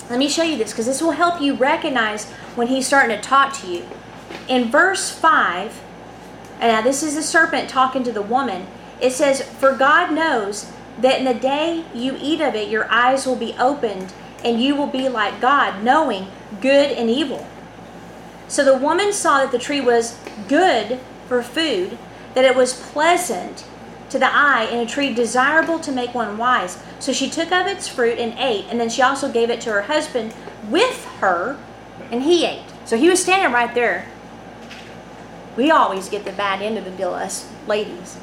[0.10, 3.22] let me show you this because this will help you recognize when he's starting to
[3.22, 3.86] talk to you.
[4.48, 5.82] In verse 5,
[6.62, 8.66] and now this is the serpent talking to the woman,
[9.02, 13.26] it says, For God knows that in the day you eat of it, your eyes
[13.26, 16.28] will be opened, and you will be like God, knowing
[16.62, 17.46] good and evil.
[18.48, 20.18] So the woman saw that the tree was
[20.48, 21.98] good for food,
[22.36, 23.66] that it was pleasant
[24.10, 26.82] to the eye, and a tree desirable to make one wise.
[27.00, 29.72] So she took of its fruit and ate, and then she also gave it to
[29.72, 30.34] her husband
[30.70, 31.58] with her,
[32.12, 32.66] and he ate.
[32.86, 34.08] So he was standing right there.
[35.56, 38.18] We always get the bad end of the deal, us ladies.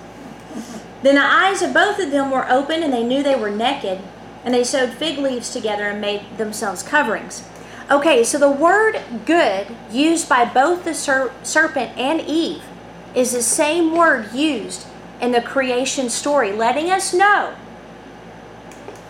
[1.02, 4.00] Then the eyes of both of them were open, and they knew they were naked,
[4.44, 7.42] and they sewed fig leaves together and made themselves coverings.
[7.90, 12.62] Okay, so the word good used by both the ser- serpent and Eve
[13.14, 14.86] is the same word used
[15.22, 17.54] in the creation story, letting us know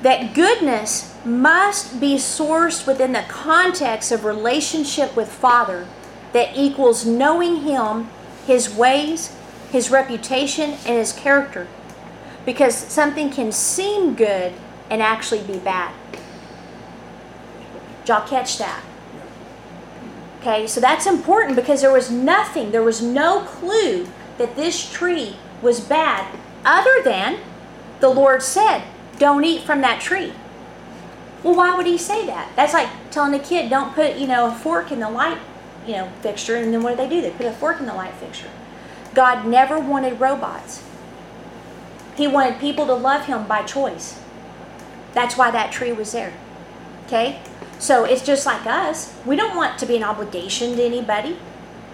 [0.02, 5.88] that goodness must be sourced within the context of relationship with Father
[6.32, 8.10] that equals knowing Him,
[8.46, 9.34] His ways,
[9.70, 11.66] His reputation, and His character.
[12.44, 14.52] Because something can seem good
[14.90, 15.94] and actually be bad.
[18.00, 18.82] Did y'all catch that?
[20.40, 24.08] Okay, so that's important because there was nothing, there was no clue
[24.38, 27.38] that this tree was bad other than
[28.00, 28.84] the Lord said,
[29.18, 30.32] don't eat from that tree.
[31.42, 32.54] Well, why would he say that?
[32.56, 35.38] That's like telling a kid, don't put, you know, a fork in the light,
[35.86, 37.20] you know, fixture, and then what do they do?
[37.20, 38.50] They put a fork in the light fixture.
[39.14, 40.84] God never wanted robots.
[42.16, 44.20] He wanted people to love him by choice.
[45.14, 46.32] That's why that tree was there.
[47.06, 47.40] Okay?
[47.78, 49.14] So it's just like us.
[49.26, 51.36] We don't want to be an obligation to anybody.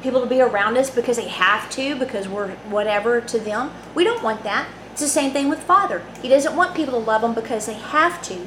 [0.03, 3.72] People to be around us because they have to, because we're whatever to them.
[3.94, 4.68] We don't want that.
[4.92, 6.03] It's the same thing with Father.
[6.22, 8.46] He doesn't want people to love him because they have to.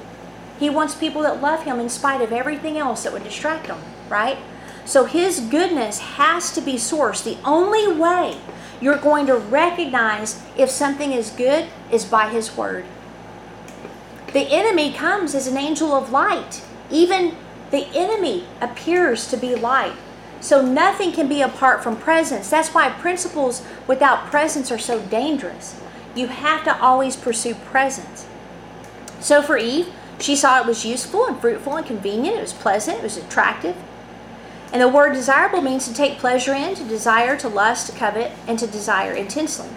[0.60, 3.82] He wants people that love him in spite of everything else that would distract them,
[4.10, 4.38] right?
[4.86, 7.24] So his goodness has to be sourced.
[7.24, 8.38] The only way
[8.80, 12.86] you're going to recognize if something is good is by his word.
[14.34, 16.64] The enemy comes as an angel of light.
[16.90, 17.36] Even
[17.70, 19.94] the enemy appears to be light.
[20.42, 22.50] So nothing can be apart from presence.
[22.50, 25.80] That's why principles without presence are so dangerous.
[26.16, 28.28] You have to always pursue presence.
[29.20, 29.88] So for Eve,
[30.20, 32.38] she saw it was useful and fruitful and convenient.
[32.38, 32.98] It was pleasant.
[32.98, 33.76] It was attractive.
[34.74, 38.32] And the word desirable means to take pleasure in, to desire, to lust, to covet,
[38.48, 39.70] and to desire intensely.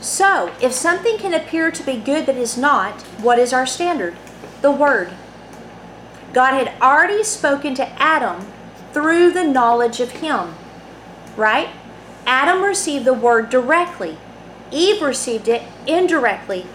[0.00, 4.16] So, if something can appear to be good that is not, what is our standard?
[4.60, 5.12] The Word.
[6.32, 8.46] God had already spoken to Adam
[8.92, 10.54] through the knowledge of Him,
[11.36, 11.68] right?
[12.26, 14.18] Adam received the Word directly,
[14.70, 16.66] Eve received it indirectly,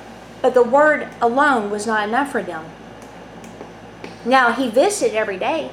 [0.41, 2.65] but the Word alone was not enough for them.
[4.25, 5.71] Now, He visited every day.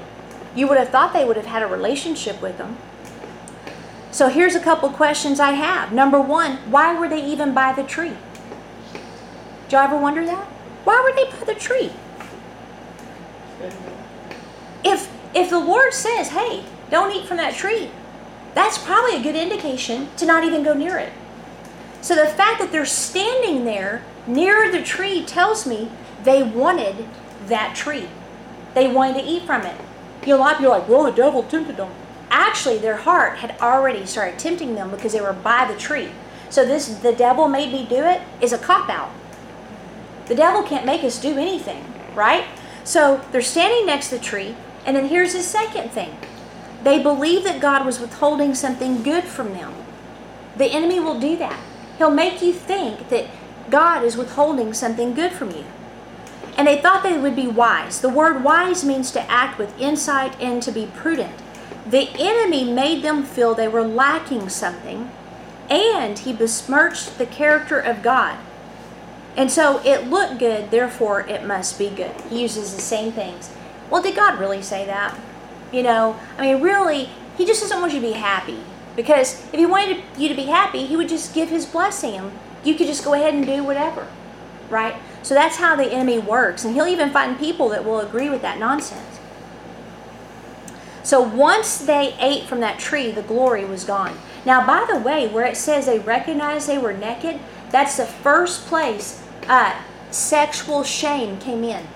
[0.55, 2.77] You would have thought they would have had a relationship with Him.
[4.11, 5.93] So here's a couple questions I have.
[5.93, 8.17] Number one, why were they even by the tree?
[8.93, 10.47] Did y'all ever wonder that?
[10.83, 11.93] Why were they by the tree?
[14.83, 17.91] If if the Lord says, hey, don't eat from that tree,
[18.55, 21.13] that's probably a good indication to not even go near it.
[22.03, 25.91] So the fact that they're standing there near the tree tells me
[26.25, 27.07] they wanted
[27.47, 28.09] that tree.
[28.75, 29.77] They wanted to eat from it.
[30.23, 31.91] You know, a lot of people are like, well, the devil tempted them
[32.31, 36.11] actually their heart had already started tempting them because they were by the tree.
[36.49, 39.11] So this the devil made me do it is a cop out.
[40.27, 42.47] The devil can't make us do anything, right?
[42.85, 44.55] So they're standing next to the tree,
[44.85, 46.17] and then here's the second thing.
[46.83, 49.75] They believe that God was withholding something good from them.
[50.57, 51.59] The enemy will do that.
[51.99, 53.27] He'll make you think that
[53.69, 55.65] God is withholding something good from you.
[56.57, 58.01] And they thought they would be wise.
[58.01, 61.35] The word wise means to act with insight and to be prudent.
[61.87, 65.11] The enemy made them feel they were lacking something,
[65.69, 68.39] and he besmirched the character of God.
[69.37, 72.13] And so it looked good, therefore it must be good.
[72.29, 73.51] He uses the same things.
[73.91, 75.19] Well, did God really say that?
[75.73, 78.59] You know, I mean, really, he just doesn't want you to be happy.
[78.97, 82.33] Because if he wanted you to be happy, he would just give his blessing
[82.65, 84.07] you could just go ahead and do whatever.
[84.69, 84.97] Right?
[85.23, 86.65] So that's how the enemy works.
[86.65, 89.19] And he'll even find people that will agree with that nonsense.
[91.03, 94.19] So once they ate from that tree, the glory was gone.
[94.45, 98.67] Now, by the way, where it says they recognized they were naked, that's the first
[98.67, 99.81] place uh,
[100.11, 101.87] sexual shame came in.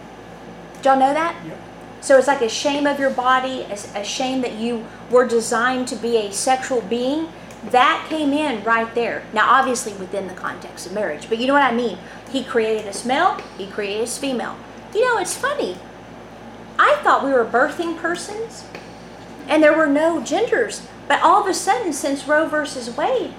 [0.77, 1.37] Did y'all know that?
[1.45, 1.64] Yep.
[2.05, 5.97] So it's like a shame of your body, a, shame that you were designed to
[5.97, 7.29] be a sexual being.
[7.71, 9.23] That came in right there.
[9.33, 11.97] Now, obviously within the context of marriage, but you know what I mean.
[12.31, 14.55] He created us male, he created us female.
[14.95, 15.79] You know, it's funny.
[16.79, 18.67] I thought we were birthing persons
[19.49, 20.87] and there were no genders.
[21.09, 23.33] But all of a sudden, since Roe versus Wade,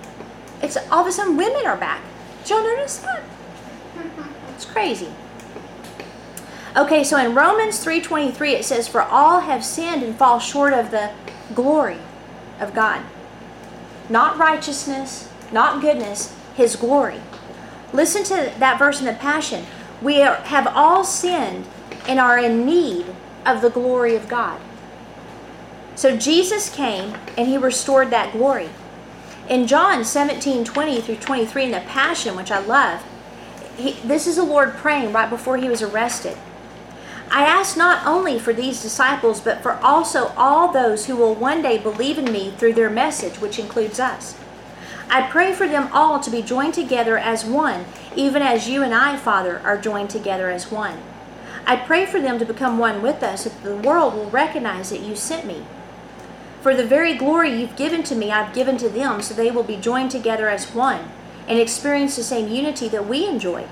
[0.63, 2.01] it's all of a sudden women are back.
[2.41, 3.21] Did y'all notice that?
[4.55, 5.09] It's crazy.
[6.77, 10.91] Okay, so in Romans 3:23 it says for all have sinned and fall short of
[10.91, 11.11] the
[11.53, 11.99] glory
[12.59, 13.01] of God.
[14.09, 17.21] Not righteousness, not goodness, his glory.
[17.93, 19.65] Listen to that verse in the Passion.
[20.01, 21.65] We are, have all sinned
[22.07, 23.05] and are in need
[23.45, 24.59] of the glory of God.
[25.95, 28.69] So Jesus came and he restored that glory.
[29.47, 33.01] In John 17, 20 through 23 in the Passion, which I love,
[33.77, 36.37] he, this is the Lord praying right before he was arrested.
[37.31, 41.61] I ask not only for these disciples, but for also all those who will one
[41.61, 44.37] day believe in me through their message, which includes us.
[45.09, 48.93] I pray for them all to be joined together as one, even as you and
[48.93, 50.99] I, Father, are joined together as one.
[51.67, 54.89] I pray for them to become one with us, so that the world will recognize
[54.91, 55.65] that you sent me.
[56.61, 59.63] For the very glory you've given to me, I've given to them, so they will
[59.63, 61.11] be joined together as one
[61.47, 63.67] and experience the same unity that we enjoy.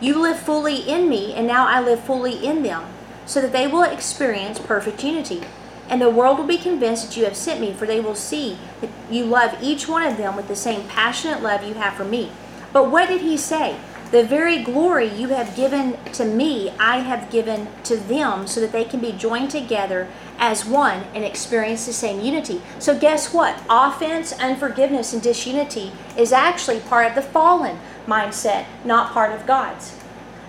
[0.00, 2.84] You live fully in me, and now I live fully in them,
[3.26, 5.42] so that they will experience perfect unity.
[5.88, 8.58] And the world will be convinced that you have sent me, for they will see
[8.80, 12.04] that you love each one of them with the same passionate love you have for
[12.04, 12.30] me.
[12.72, 13.76] But what did he say?
[14.14, 18.70] The very glory you have given to me, I have given to them, so that
[18.70, 20.06] they can be joined together
[20.38, 22.62] as one and experience the same unity.
[22.78, 23.60] So, guess what?
[23.68, 29.98] Offense, unforgiveness, and disunity is actually part of the fallen mindset, not part of God's.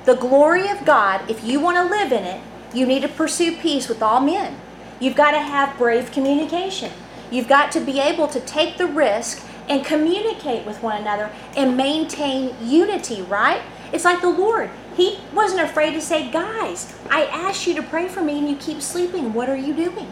[0.04, 3.58] The glory of God, if you want to live in it, you need to pursue
[3.58, 4.60] peace with all men.
[5.00, 6.92] You've got to have brave communication.
[7.32, 11.76] You've got to be able to take the risk and communicate with one another and
[11.76, 13.62] maintain unity, right?
[13.92, 14.70] It's like the Lord.
[14.96, 18.56] He wasn't afraid to say, Guys, I asked you to pray for me and you
[18.56, 19.34] keep sleeping.
[19.34, 20.12] What are you doing?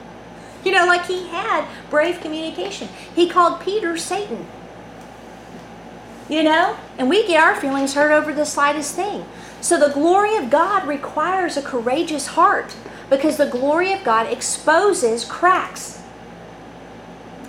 [0.63, 2.87] You know, like he had brave communication.
[3.15, 4.47] He called Peter Satan.
[6.29, 6.77] You know?
[6.97, 9.25] And we get our feelings hurt over the slightest thing.
[9.61, 12.75] So the glory of God requires a courageous heart
[13.09, 16.02] because the glory of God exposes cracks.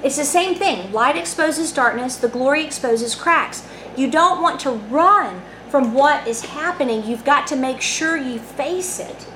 [0.05, 0.93] It's the same thing.
[0.93, 3.67] Light exposes darkness, the glory exposes cracks.
[3.97, 5.41] You don't want to run
[5.71, 7.07] from what is happening.
[7.07, 9.27] You've got to make sure you face it.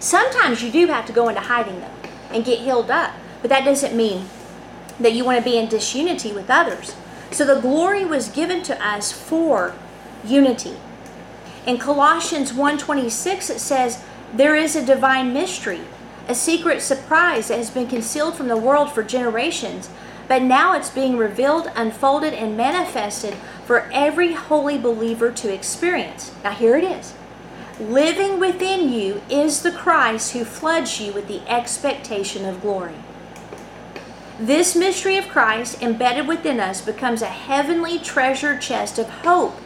[0.00, 3.64] Sometimes you do have to go into hiding though and get healed up, but that
[3.64, 4.26] doesn't mean
[5.00, 6.94] that you want to be in disunity with others.
[7.30, 9.74] So the glory was given to us for
[10.22, 10.76] unity.
[11.64, 13.98] In Colossians 1:26 it says,
[14.34, 15.80] "There is a divine mystery,
[16.28, 19.88] a secret surprise that has been concealed from the world for generations,
[20.28, 26.32] but now it's being revealed, unfolded, and manifested for every holy believer to experience.
[26.44, 27.14] Now, here it is.
[27.80, 32.96] Living within you is the Christ who floods you with the expectation of glory.
[34.38, 39.56] This mystery of Christ embedded within us becomes a heavenly treasure chest of hope,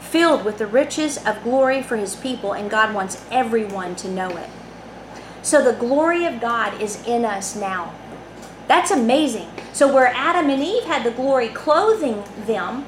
[0.00, 4.30] filled with the riches of glory for his people, and God wants everyone to know
[4.36, 4.48] it.
[5.42, 7.94] So the glory of God is in us now.
[8.68, 9.48] That's amazing.
[9.72, 12.84] So, where Adam and Eve had the glory clothing them,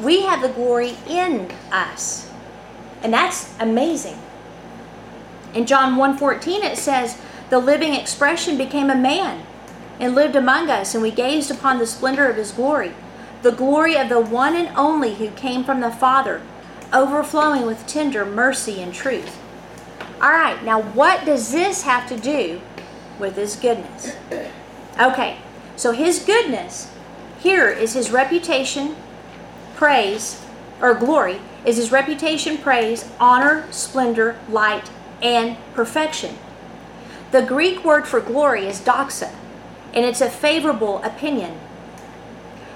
[0.00, 2.30] we have the glory in us.
[3.02, 4.18] And that's amazing.
[5.54, 7.16] In John 1:14 it says,
[7.48, 9.42] "The living expression became a man
[10.00, 12.92] and lived among us, and we gazed upon the splendor of his glory,
[13.42, 16.40] the glory of the one and only who came from the Father,
[16.92, 19.38] overflowing with tender mercy and truth."
[20.20, 22.60] All right, now what does this have to do
[23.18, 24.12] with his goodness?
[25.00, 25.38] Okay,
[25.76, 26.90] so his goodness
[27.40, 28.94] here is his reputation,
[29.74, 30.40] praise,
[30.80, 34.90] or glory, is his reputation, praise, honor, splendor, light,
[35.20, 36.38] and perfection.
[37.32, 39.32] The Greek word for glory is doxa,
[39.92, 41.58] and it's a favorable opinion.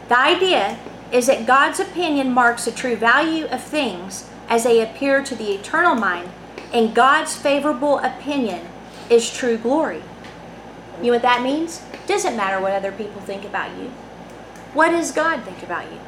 [0.08, 0.78] The idea
[1.12, 5.52] is that God's opinion marks the true value of things as they appear to the
[5.52, 6.30] eternal mind,
[6.72, 8.66] and God's favorable opinion
[9.08, 10.02] is true glory.
[10.98, 11.82] You know what that means?
[12.08, 13.90] Doesn't matter what other people think about you.
[14.72, 15.98] What does God think about you?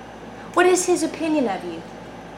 [0.54, 1.82] What is His opinion of you?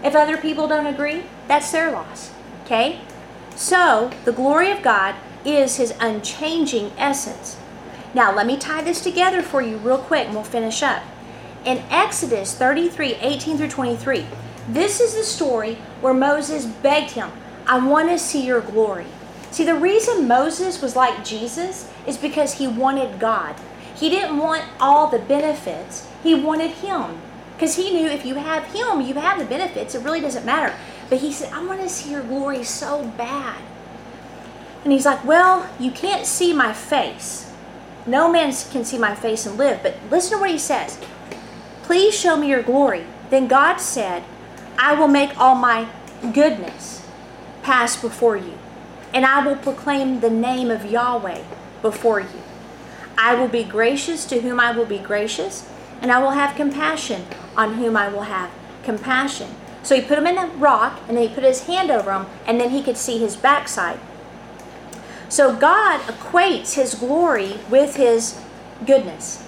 [0.02, 2.32] If other people don't agree, that's their loss.
[2.64, 3.00] Okay?
[3.54, 7.56] So, the glory of God is His unchanging essence.
[8.14, 11.04] Now, let me tie this together for you real quick and we'll finish up.
[11.64, 14.26] In Exodus 33 18 through 23,
[14.68, 17.30] this is the story where Moses begged him,
[17.66, 19.06] I want to see your glory.
[19.52, 23.54] See, the reason Moses was like Jesus is because he wanted God.
[23.94, 27.20] He didn't want all the benefits, he wanted Him.
[27.54, 29.94] Because he knew if you have Him, you have the benefits.
[29.94, 30.74] It really doesn't matter.
[31.08, 33.60] But he said, I want to see your glory so bad.
[34.82, 37.52] And he's like, Well, you can't see my face.
[38.06, 39.80] No man can see my face and live.
[39.82, 40.98] But listen to what he says
[41.82, 43.04] Please show me your glory.
[43.30, 44.24] Then God said,
[44.78, 45.88] I will make all my
[46.32, 47.06] goodness
[47.62, 48.58] pass before you,
[49.12, 51.42] and I will proclaim the name of Yahweh
[51.80, 52.42] before you.
[53.18, 55.68] I will be gracious to whom I will be gracious,
[56.00, 58.50] and I will have compassion on whom I will have
[58.82, 59.54] compassion.
[59.82, 62.26] So he put him in a rock, and then he put his hand over him,
[62.46, 64.00] and then he could see his backside.
[65.28, 68.40] So God equates his glory with his
[68.86, 69.46] goodness.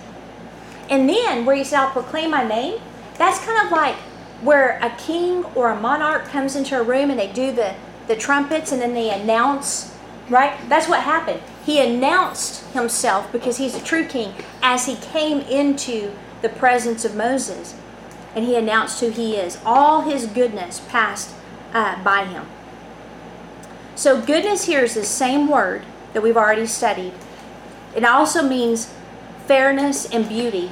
[0.89, 2.81] And then where he said, I'll proclaim my name,
[3.17, 3.97] that's kind of like
[4.43, 7.75] where a king or a monarch comes into a room and they do the,
[8.07, 9.97] the trumpets and then they announce,
[10.29, 10.59] right?
[10.69, 11.41] That's what happened.
[11.65, 17.17] He announced himself because he's a true king as he came into the presence of
[17.17, 17.75] Moses.
[18.35, 19.59] And he announced who he is.
[19.65, 21.35] All his goodness passed
[21.73, 22.47] uh, by him.
[23.95, 27.13] So, goodness here is the same word that we've already studied.
[27.95, 28.93] It also means
[29.47, 30.71] fairness and beauty.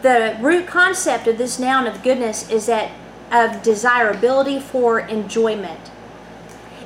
[0.00, 2.92] The root concept of this noun of goodness is that
[3.30, 5.90] of desirability for enjoyment.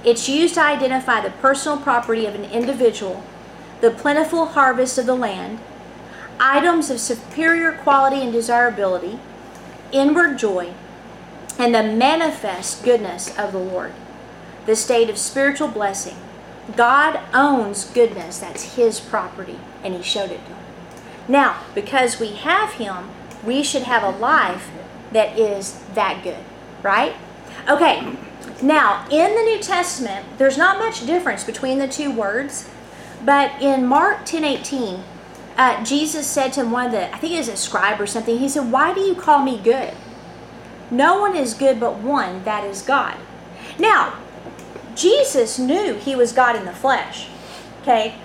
[0.05, 3.23] It's used to identify the personal property of an individual,
[3.81, 5.61] the plentiful harvest of the land,
[6.39, 9.19] items of superior quality and desirability,
[9.93, 10.75] inward joy,
[11.59, 13.93] and the manifest goodness of the Lord
[14.67, 16.17] the state of spiritual blessing.
[16.77, 20.65] God owns goodness, that's His property, and He showed it to him.
[21.29, 23.11] Now, because we have Him,
[23.45, 24.71] we should have a life
[25.13, 26.43] that is that good,
[26.83, 27.15] right?
[27.69, 28.17] Okay,
[28.65, 32.69] now in the New Testament, there's not much difference between the two words,
[33.25, 35.03] but in Mark 10 18,
[35.57, 38.39] uh, Jesus said to one of the, I think it was a scribe or something,
[38.39, 39.95] he said, Why do you call me good?
[40.91, 43.17] No one is good but one, that is God.
[43.79, 44.19] Now,
[44.95, 47.29] Jesus knew he was God in the flesh.
[47.83, 48.17] Okay?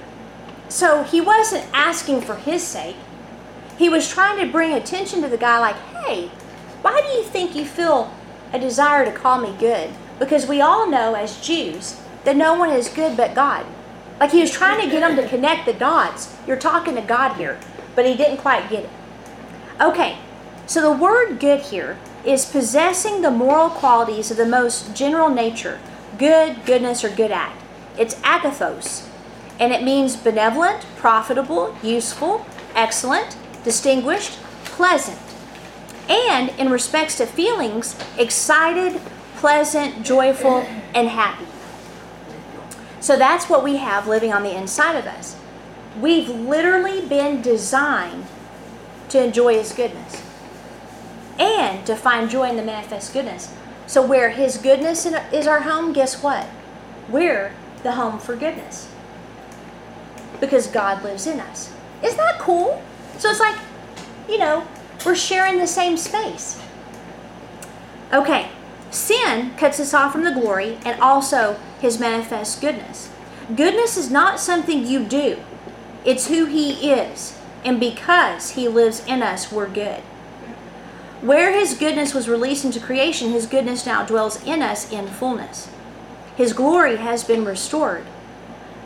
[0.69, 2.95] So he wasn't asking for his sake.
[3.77, 6.27] He was trying to bring attention to the guy, like, hey,
[6.81, 8.13] why do you think you feel
[8.53, 9.89] a desire to call me good?
[10.19, 13.65] Because we all know as Jews that no one is good but God.
[14.19, 16.35] Like he was trying to get them to connect the dots.
[16.45, 17.57] You're talking to God here,
[17.95, 18.89] but he didn't quite get it.
[19.79, 20.17] Okay,
[20.67, 25.79] so the word good here is possessing the moral qualities of the most general nature
[26.19, 27.63] good, goodness, or good act.
[27.97, 29.07] It's agathos,
[29.59, 32.45] and it means benevolent, profitable, useful,
[32.75, 35.19] excellent, distinguished, pleasant.
[36.09, 38.99] And in respects to feelings, excited,
[39.39, 40.57] pleasant, joyful,
[40.93, 41.45] and happy.
[42.99, 45.37] So that's what we have living on the inside of us.
[45.97, 48.25] We've literally been designed
[49.07, 50.21] to enjoy His goodness
[51.39, 53.55] and to find joy in the manifest goodness.
[53.87, 56.45] So, where His goodness is our home, guess what?
[57.07, 58.91] We're the home for goodness.
[60.41, 61.73] Because God lives in us.
[62.03, 62.83] Isn't that cool?
[63.17, 63.57] So, it's like,
[64.27, 64.67] you know,
[65.05, 66.61] we're sharing the same space.
[68.11, 68.49] Okay,
[68.91, 73.09] sin cuts us off from the glory and also His manifest goodness.
[73.55, 75.39] Goodness is not something you do,
[76.05, 77.37] it's who He is.
[77.63, 80.01] And because He lives in us, we're good.
[81.21, 85.69] Where His goodness was released into creation, His goodness now dwells in us in fullness.
[86.35, 88.05] His glory has been restored.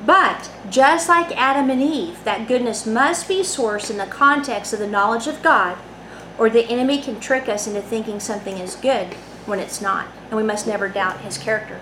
[0.06, 4.80] But just like Adam and Eve, that goodness must be sourced in the context of
[4.80, 5.78] the knowledge of God,
[6.38, 9.16] or the enemy can trick us into thinking something is good
[9.46, 10.08] when it's not.
[10.30, 11.80] And we must never doubt His character.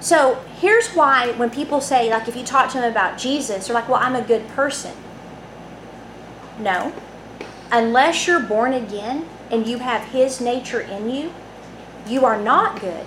[0.00, 3.74] So here's why when people say, like, if you talk to them about Jesus, they're
[3.74, 4.94] like, well, I'm a good person.
[6.58, 6.92] No.
[7.72, 11.32] Unless you're born again, and you have His nature in you,
[12.06, 13.04] you are not good.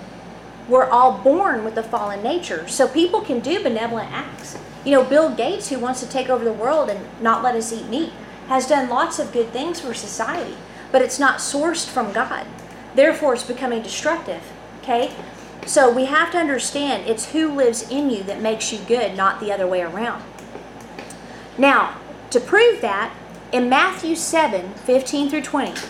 [0.68, 2.68] We're all born with a fallen nature.
[2.68, 4.58] So people can do benevolent acts.
[4.84, 7.72] You know, Bill Gates, who wants to take over the world and not let us
[7.72, 8.12] eat meat,
[8.48, 10.56] has done lots of good things for society.
[10.92, 12.46] but it's not sourced from God.
[12.94, 14.42] Therefore, it's becoming destructive.
[14.82, 15.12] Okay?
[15.66, 19.40] So we have to understand it's who lives in you that makes you good, not
[19.40, 20.22] the other way around.
[21.56, 21.98] Now,
[22.30, 23.14] to prove that,
[23.52, 25.80] in Matthew 7 15 through 20,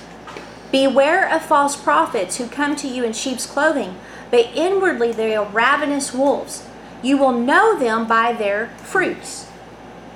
[0.70, 3.96] beware of false prophets who come to you in sheep's clothing,
[4.30, 6.66] but inwardly they are ravenous wolves.
[7.02, 9.48] You will know them by their fruits.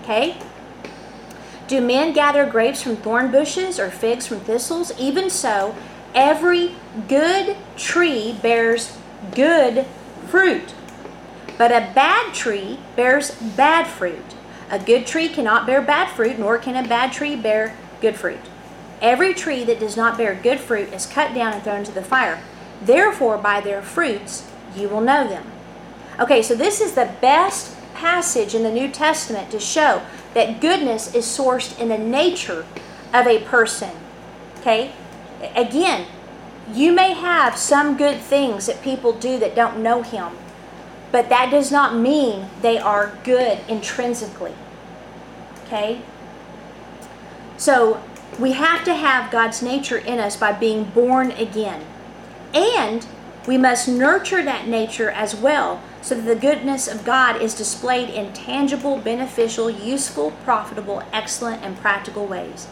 [0.02, 0.36] Okay?
[1.68, 4.92] Do men gather grapes from thorn bushes or figs from thistles?
[4.98, 5.74] Even so,
[6.16, 6.74] every
[7.08, 8.96] good tree bears
[9.34, 9.84] good
[10.28, 10.74] fruit,
[11.58, 14.34] but a bad tree bears bad fruit.
[14.70, 18.40] A good tree cannot bear bad fruit, nor can a bad tree bear good fruit.
[19.00, 22.02] Every tree that does not bear good fruit is cut down and thrown into the
[22.02, 22.42] fire.
[22.82, 25.52] Therefore, by their fruits you will know them.
[26.18, 30.02] Okay, so this is the best passage in the New Testament to show
[30.34, 32.66] that goodness is sourced in the nature
[33.12, 33.90] of a person.
[34.58, 34.92] Okay?
[35.54, 36.06] Again,
[36.72, 40.32] you may have some good things that people do that don't know Him,
[41.12, 44.54] but that does not mean they are good intrinsically.
[45.64, 46.00] Okay?
[47.56, 48.02] So,
[48.38, 51.84] we have to have God's nature in us by being born again.
[52.52, 53.06] And
[53.46, 58.10] we must nurture that nature as well so that the goodness of God is displayed
[58.10, 62.66] in tangible, beneficial, useful, profitable, excellent, and practical ways.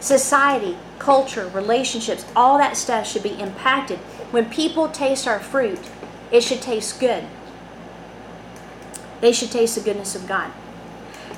[0.00, 3.98] Society, culture, relationships, all that stuff should be impacted.
[4.30, 5.80] When people taste our fruit,
[6.30, 7.24] it should taste good.
[9.20, 10.52] They should taste the goodness of God.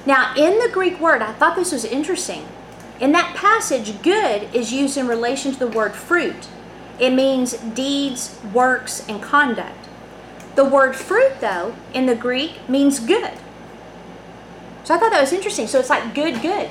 [0.07, 2.47] Now, in the Greek word, I thought this was interesting.
[3.01, 6.49] In that passage, good is used in relation to the word fruit.
[6.99, 9.89] It means deeds, works, and conduct.
[10.55, 13.33] The word fruit, though, in the Greek means good.
[14.85, 15.67] So I thought that was interesting.
[15.67, 16.69] So it's like good, good.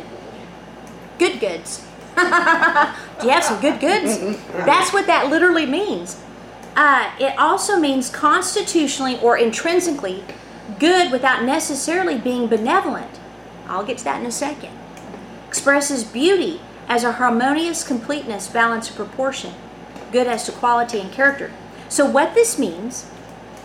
[1.20, 1.86] Good goods.
[2.16, 4.18] Do you have some good goods?
[4.66, 6.20] That's what that literally means.
[6.76, 10.24] Uh, it also means constitutionally or intrinsically
[10.80, 13.20] good without necessarily being benevolent.
[13.68, 14.72] I'll get to that in a second.
[15.48, 19.54] Expresses beauty as a harmonious completeness, balance, proportion.
[20.12, 21.52] Good as to quality and character.
[21.88, 23.12] So, what this means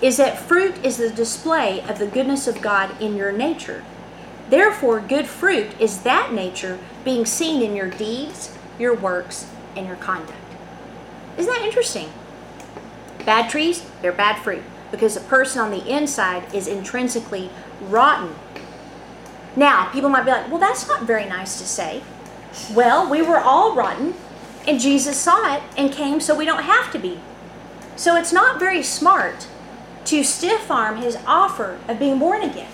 [0.03, 3.85] is that fruit is the display of the goodness of God in your nature.
[4.49, 9.97] Therefore, good fruit is that nature being seen in your deeds, your works, and your
[9.97, 10.39] conduct.
[11.39, 12.13] Isn't that interesting?
[13.25, 18.35] Bad trees, they're bad fruit because the person on the inside is intrinsically rotten.
[19.57, 22.03] Now, people might be like, well, that's not very nice to say.
[22.73, 24.15] Well, we were all rotten,
[24.69, 27.19] and Jesus saw it and came so we don't have to be.
[27.97, 29.49] So it's not very smart
[30.07, 32.71] to stiff arm his offer of being born again.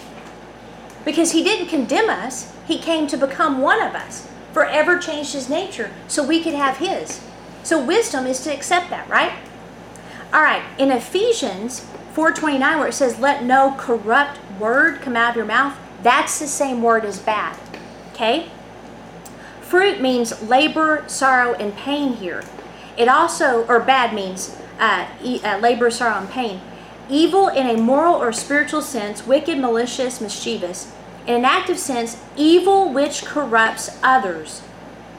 [1.04, 5.48] Because he didn't condemn us, he came to become one of us, forever changed his
[5.48, 7.20] nature so we could have his.
[7.62, 9.32] So wisdom is to accept that, right?
[10.32, 15.36] All right, in Ephesians 4:29 where it says let no corrupt word come out of
[15.36, 17.56] your mouth, that's the same word as bad.
[18.12, 18.48] Okay?
[19.60, 22.42] Fruit means labor, sorrow, and pain here.
[22.96, 25.06] It also, or bad means uh,
[25.44, 26.60] uh, labor, sorrow, and pain.
[27.10, 30.92] Evil in a moral or spiritual sense, wicked, malicious, mischievous.
[31.26, 34.62] In an active sense, evil which corrupts others.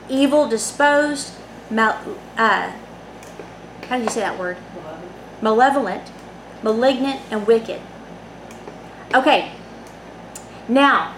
[0.08, 1.34] Evil disposed,
[1.70, 2.00] mal,
[2.38, 2.72] uh,
[3.88, 4.56] how do you say that word?
[5.42, 6.12] Malevolent,
[6.64, 7.82] malignant, and wicked.
[9.14, 9.52] Okay,
[10.70, 11.16] now,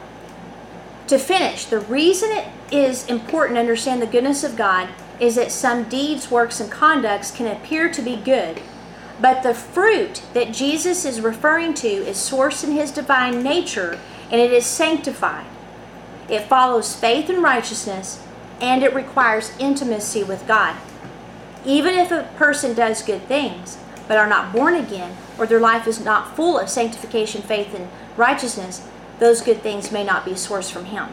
[1.05, 5.51] to finish, the reason it is important to understand the goodness of God is that
[5.51, 8.63] some deeds, works, and conducts can appear to be good
[9.23, 13.97] but the fruit that Jesus is referring to is sourced in his divine nature
[14.29, 15.45] and it is sanctified.
[16.27, 18.21] It follows faith and righteousness
[18.59, 20.75] and it requires intimacy with God.
[21.65, 23.77] Even if a person does good things
[24.09, 27.87] but are not born again or their life is not full of sanctification, faith, and
[28.17, 28.85] righteousness,
[29.19, 31.07] those good things may not be sourced from him.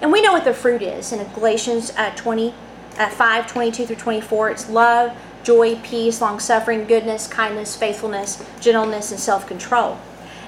[0.00, 2.54] And we know what the fruit is in Galatians uh, 20,
[3.00, 4.50] uh, 5 22 through 24.
[4.50, 5.10] It's love,
[5.48, 9.98] joy, peace, long suffering, goodness, kindness, faithfulness, gentleness, and self control.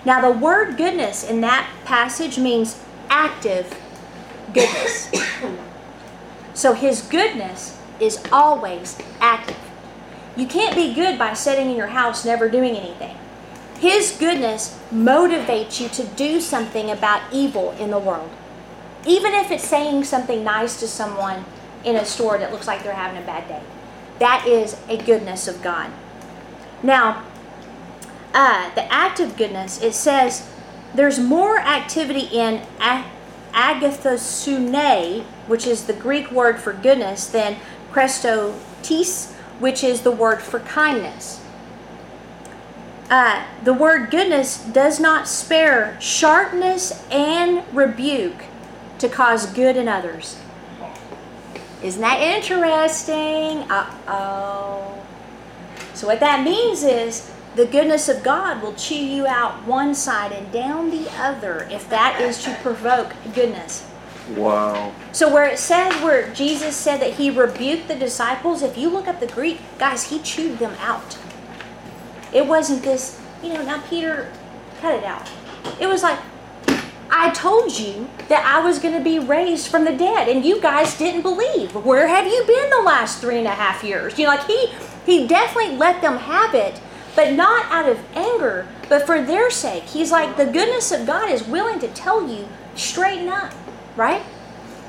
[0.05, 2.79] Now, the word goodness in that passage means
[3.09, 3.75] active
[4.53, 5.11] goodness.
[6.53, 9.57] so, his goodness is always active.
[10.37, 13.17] You can't be good by sitting in your house never doing anything.
[13.79, 18.29] His goodness motivates you to do something about evil in the world.
[19.07, 21.47] Even if it's saying something nice to someone
[21.85, 23.63] in a store that looks like they're having a bad day.
[24.21, 25.91] That is a goodness of God.
[26.83, 27.25] Now,
[28.33, 30.49] uh, the active goodness, it says
[30.95, 32.63] there's more activity in
[33.53, 37.57] agathosune, which is the Greek word for goodness, than
[37.91, 41.41] chrestotes, which is the word for kindness.
[43.09, 48.45] Uh, the word goodness does not spare sharpness and rebuke
[48.99, 50.37] to cause good in others.
[51.83, 53.71] Isn't that interesting?
[53.71, 55.03] Uh oh.
[55.95, 60.33] So, what that means is the goodness of God will chew you out one side
[60.33, 63.87] and down the other if that is to provoke goodness.
[64.37, 64.93] Wow.
[65.13, 69.09] So where it says where Jesus said that he rebuked the disciples, if you look
[69.09, 71.19] up the Greek, guys, he chewed them out.
[72.33, 74.31] It wasn't this, you know, now Peter,
[74.81, 75.29] cut it out.
[75.81, 76.19] It was like,
[77.11, 80.61] I told you that I was going to be raised from the dead, and you
[80.61, 81.75] guys didn't believe.
[81.75, 84.19] Where have you been the last three and a half years?
[84.19, 84.69] You know, like he
[85.07, 86.81] he definitely let them have it,
[87.17, 89.85] but not out of anger, but for their sake.
[89.85, 93.53] He's like, the goodness of God is willing to tell you, straighten up
[93.97, 94.23] right?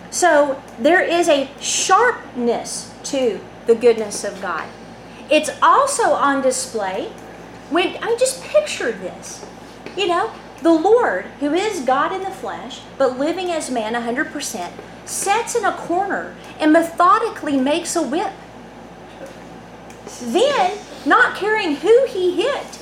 [0.10, 4.68] So there is a sharpness to the goodness of God.
[5.30, 7.12] It's also on display
[7.70, 9.46] when I just picture this.
[9.96, 10.32] You know,
[10.62, 14.72] the Lord, who is God in the flesh, but living as man 100%,
[15.06, 18.34] sits in a corner and methodically makes a whip.
[20.22, 22.80] Then, not caring who he hit,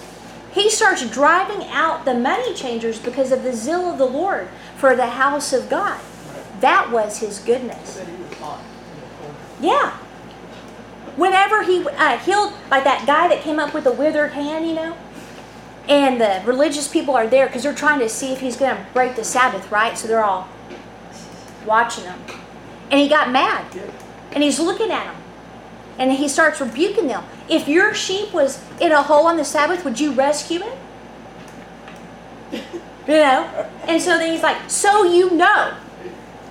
[0.52, 4.96] he starts driving out the money changers because of the zeal of the Lord for
[4.96, 6.02] the house of God.
[6.60, 8.04] That was his goodness.
[9.62, 9.92] Yeah.
[11.16, 14.74] Whenever he uh, healed, like that guy that came up with a withered hand, you
[14.74, 14.98] know,
[15.90, 18.86] and the religious people are there because they're trying to see if he's going to
[18.94, 19.98] break the Sabbath, right?
[19.98, 20.48] So they're all
[21.66, 22.20] watching him.
[22.92, 23.66] And he got mad.
[24.32, 25.16] And he's looking at them.
[25.98, 27.24] And he starts rebuking them.
[27.50, 30.78] If your sheep was in a hole on the Sabbath, would you rescue it?
[33.08, 33.68] You know?
[33.88, 35.76] And so then he's like, So you know.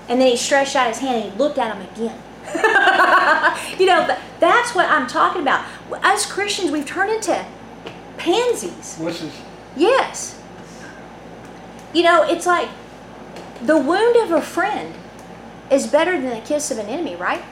[0.09, 2.20] And then he stretched out his hand and he looked at him again.
[3.78, 5.64] you know, that's what I'm talking about.
[6.03, 7.47] Us Christians, we've turned into
[8.19, 8.99] pansies.
[9.77, 10.41] Yes.
[11.93, 12.69] You know, it's like
[13.62, 14.95] the wound of a friend
[15.71, 17.43] is better than the kiss of an enemy, right?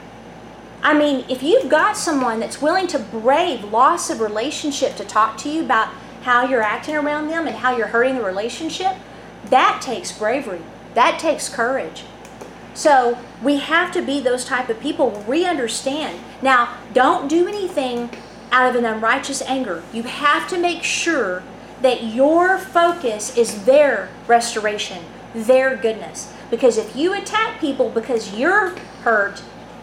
[0.82, 5.36] I mean, if you've got someone that's willing to brave loss of relationship to talk
[5.38, 5.88] to you about
[6.22, 8.96] how you're acting around them and how you're hurting the relationship,
[9.46, 10.60] that takes bravery.
[10.94, 12.04] That takes courage.
[12.74, 15.24] So we have to be those type of people.
[15.26, 16.20] We understand.
[16.42, 18.10] Now, don't do anything
[18.56, 19.82] out of an unrighteous anger.
[19.92, 21.42] You have to make sure
[21.82, 25.04] that your focus is their restoration,
[25.34, 26.32] their goodness.
[26.50, 28.70] Because if you attack people because you're
[29.02, 29.42] hurt,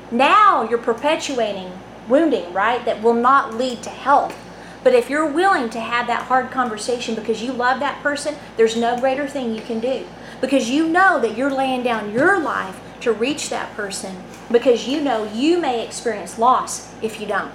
[0.09, 1.71] now you're perpetuating
[2.09, 2.83] wounding, right?
[2.83, 4.35] That will not lead to health.
[4.83, 8.75] But if you're willing to have that hard conversation because you love that person, there's
[8.75, 10.07] no greater thing you can do.
[10.41, 14.99] Because you know that you're laying down your life to reach that person because you
[14.99, 17.51] know you may experience loss if you don't,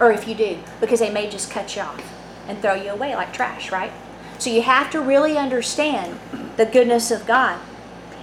[0.00, 2.02] or if you do, because they may just cut you off
[2.48, 3.92] and throw you away like trash, right?
[4.38, 6.18] So you have to really understand
[6.56, 7.60] the goodness of God.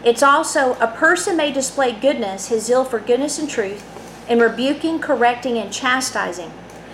[0.04, 3.84] It's also a person may display goodness, his zeal for goodness and truth,
[4.28, 6.52] in rebuking, correcting, and chastising.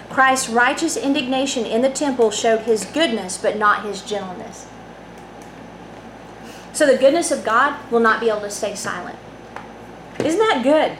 [0.10, 4.68] Christ's righteous indignation in the temple showed his goodness, but not his gentleness.
[6.74, 9.18] So the goodness of God will not be able to stay silent.
[10.20, 10.98] Isn't that good?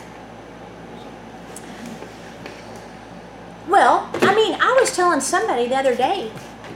[3.68, 6.32] Well, I mean, I was telling somebody the other day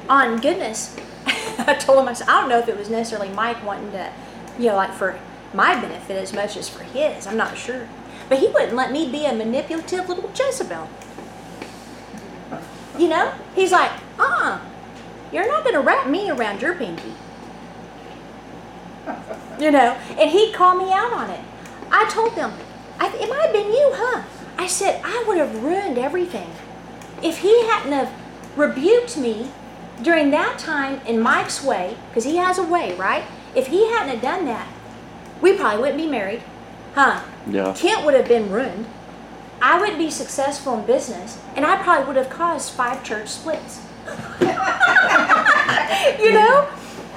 [0.09, 0.95] on goodness.
[1.25, 4.11] I told him, I said, I don't know if it was necessarily Mike wanting to,
[4.57, 5.19] you know, like for
[5.53, 7.27] my benefit as much as for his.
[7.27, 7.88] I'm not sure.
[8.29, 10.89] But he wouldn't let me be a manipulative little Jezebel.
[12.97, 13.33] You know?
[13.53, 14.59] He's like, uh uh-uh,
[15.31, 17.13] you're not going to wrap me around your pinky.
[19.59, 19.97] You know?
[20.17, 21.41] And he'd call me out on it.
[21.91, 22.53] I told them,
[22.99, 24.23] it might have been you, huh?
[24.57, 26.49] I said, I would have ruined everything.
[27.24, 28.11] If he hadn't have
[28.55, 29.51] rebuked me
[30.01, 33.24] during that time in Mike's way, because he has a way, right?
[33.55, 34.68] If he hadn't have done that,
[35.41, 36.43] we probably wouldn't be married,
[36.93, 37.22] huh?
[37.49, 37.74] Yeah.
[37.76, 38.86] Kent would have been ruined.
[39.61, 43.82] I wouldn't be successful in business, and I probably would have caused five church splits.
[44.39, 46.70] you know?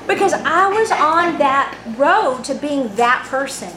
[0.06, 3.70] Because I was on that road to being that person.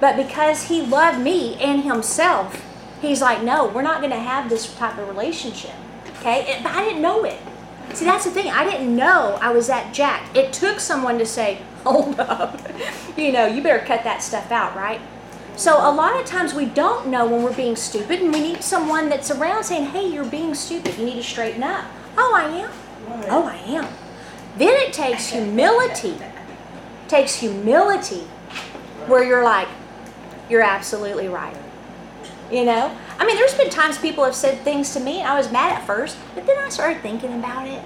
[0.00, 2.62] But because he loved me and himself,
[3.00, 5.74] he's like, no, we're not going to have this type of relationship.
[6.18, 6.60] Okay?
[6.62, 7.38] But I didn't know it.
[7.92, 8.50] See, that's the thing.
[8.50, 10.36] I didn't know I was that jacked.
[10.36, 12.60] It took someone to say, hold up.
[13.16, 15.00] you know, you better cut that stuff out, right?
[15.56, 18.64] So a lot of times we don't know when we're being stupid, and we need
[18.64, 20.98] someone that's around saying, hey, you're being stupid.
[20.98, 21.84] You need to straighten up.
[22.18, 22.70] Oh, I am.
[23.30, 23.86] Oh, I am.
[24.56, 26.16] Then it takes humility.
[27.06, 28.22] Takes humility
[29.06, 29.68] where you're like,
[30.48, 31.56] you're absolutely right.
[32.50, 35.36] You know, I mean, there's been times people have said things to me, and I
[35.36, 37.82] was mad at first, but then I started thinking about it.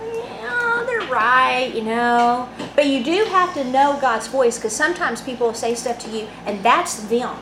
[0.00, 2.48] Yeah, they're right, you know.
[2.74, 6.28] But you do have to know God's voice because sometimes people say stuff to you,
[6.46, 7.36] and that's them.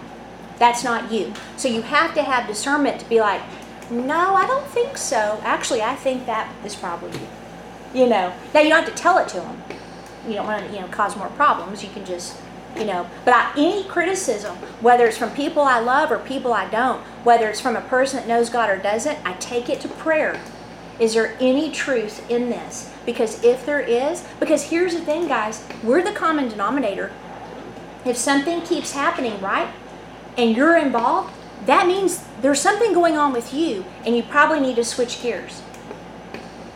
[0.59, 1.33] That's not you.
[1.57, 3.43] So you have to have discernment to be like,
[3.91, 5.41] no, I don't think so.
[5.43, 8.03] Actually, I think that is probably you.
[8.03, 8.33] You know.
[8.55, 9.63] Now you don't have to tell it to them.
[10.27, 11.83] You don't want to, you know, cause more problems.
[11.83, 12.37] You can just
[12.77, 16.69] you know but I, any criticism whether it's from people i love or people i
[16.71, 19.89] don't whether it's from a person that knows god or doesn't i take it to
[19.89, 20.41] prayer.
[20.99, 22.93] Is there any truth in this?
[23.07, 27.11] Because if there is because here's the thing guys we're the common denominator.
[28.05, 29.73] If something keeps happening right
[30.37, 31.35] and you're involved
[31.67, 35.63] that means there's something going on with you and you probably need to switch gears.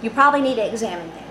[0.03, 1.25] You probably need to examine things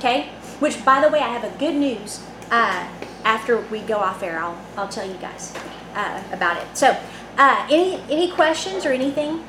[0.00, 0.30] okay?
[0.60, 2.88] Which by the way i have a good news uh,
[3.24, 5.54] after we go off air, I'll, I'll tell you guys
[5.94, 6.76] uh, about it.
[6.76, 6.96] So,
[7.38, 9.44] uh, any any questions or anything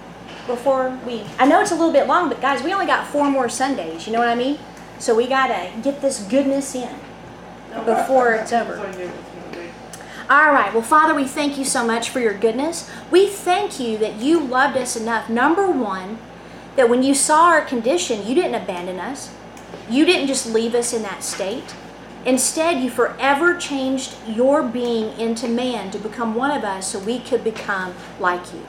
[0.48, 1.24] before we?
[1.40, 4.08] I know it's a little bit long, but guys, we only got four more Sundays.
[4.08, 4.60] You know what I mean?
[5.00, 6.96] So we gotta get this goodness in
[7.86, 8.78] before it's over.
[10.30, 10.74] All right.
[10.74, 12.90] Well, Father, we thank you so much for your goodness.
[13.10, 15.30] We thank you that you loved us enough.
[15.30, 16.20] Number one,
[16.76, 19.34] that when you saw our condition, you didn't abandon us.
[19.90, 21.76] You didn't just leave us in that state.
[22.26, 27.20] Instead, you forever changed your being into man to become one of us so we
[27.20, 28.66] could become like you.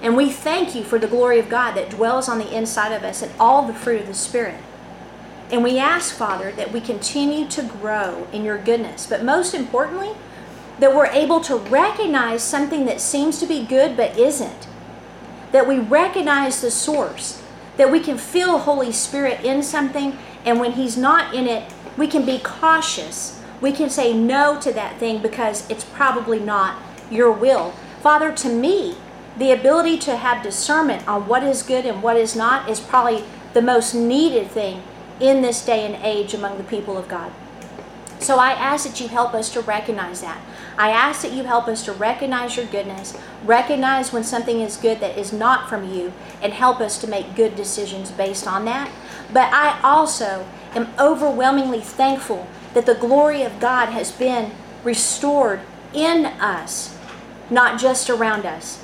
[0.00, 3.04] And we thank you for the glory of God that dwells on the inside of
[3.04, 4.60] us and all the fruit of the Spirit.
[5.52, 10.10] And we ask, Father, that we continue to grow in your goodness, but most importantly,
[10.80, 14.66] that we're able to recognize something that seems to be good but isn't.
[15.52, 17.40] That we recognize the source,
[17.76, 22.06] that we can feel Holy Spirit in something, and when He's not in it, we
[22.06, 23.40] can be cautious.
[23.60, 27.72] We can say no to that thing because it's probably not your will.
[28.00, 28.96] Father, to me,
[29.38, 33.24] the ability to have discernment on what is good and what is not is probably
[33.52, 34.82] the most needed thing
[35.20, 37.32] in this day and age among the people of God.
[38.18, 40.40] So I ask that you help us to recognize that.
[40.78, 45.00] I ask that you help us to recognize your goodness, recognize when something is good
[45.00, 48.90] that is not from you, and help us to make good decisions based on that.
[49.32, 54.52] But I also am overwhelmingly thankful that the glory of God has been
[54.84, 55.60] restored
[55.92, 56.96] in us,
[57.50, 58.82] not just around us.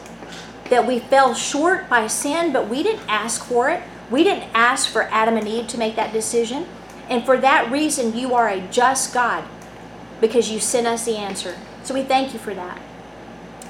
[0.71, 3.83] That we fell short by sin, but we didn't ask for it.
[4.11, 6.67] We didn't ask for Adam and Eve to make that decision.
[7.09, 9.45] And for that reason, you are a just God
[10.21, 11.57] because you sent us the answer.
[11.83, 12.79] So we thank you for that.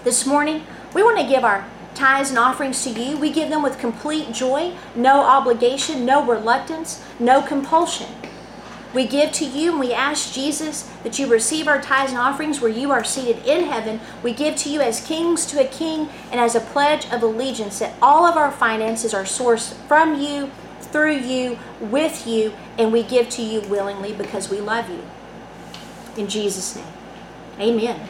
[0.02, 0.64] This morning,
[0.94, 1.68] we want to give our
[1.98, 7.04] tithes and offerings to you, we give them with complete joy, no obligation, no reluctance,
[7.18, 8.08] no compulsion.
[8.94, 12.60] We give to you and we ask Jesus that you receive our tithes and offerings
[12.60, 14.00] where you are seated in heaven.
[14.22, 17.80] We give to you as kings to a king and as a pledge of allegiance
[17.80, 23.02] that all of our finances are sourced from you, through you, with you, and we
[23.02, 25.02] give to you willingly because we love you.
[26.16, 26.86] In Jesus' name,
[27.60, 28.08] amen.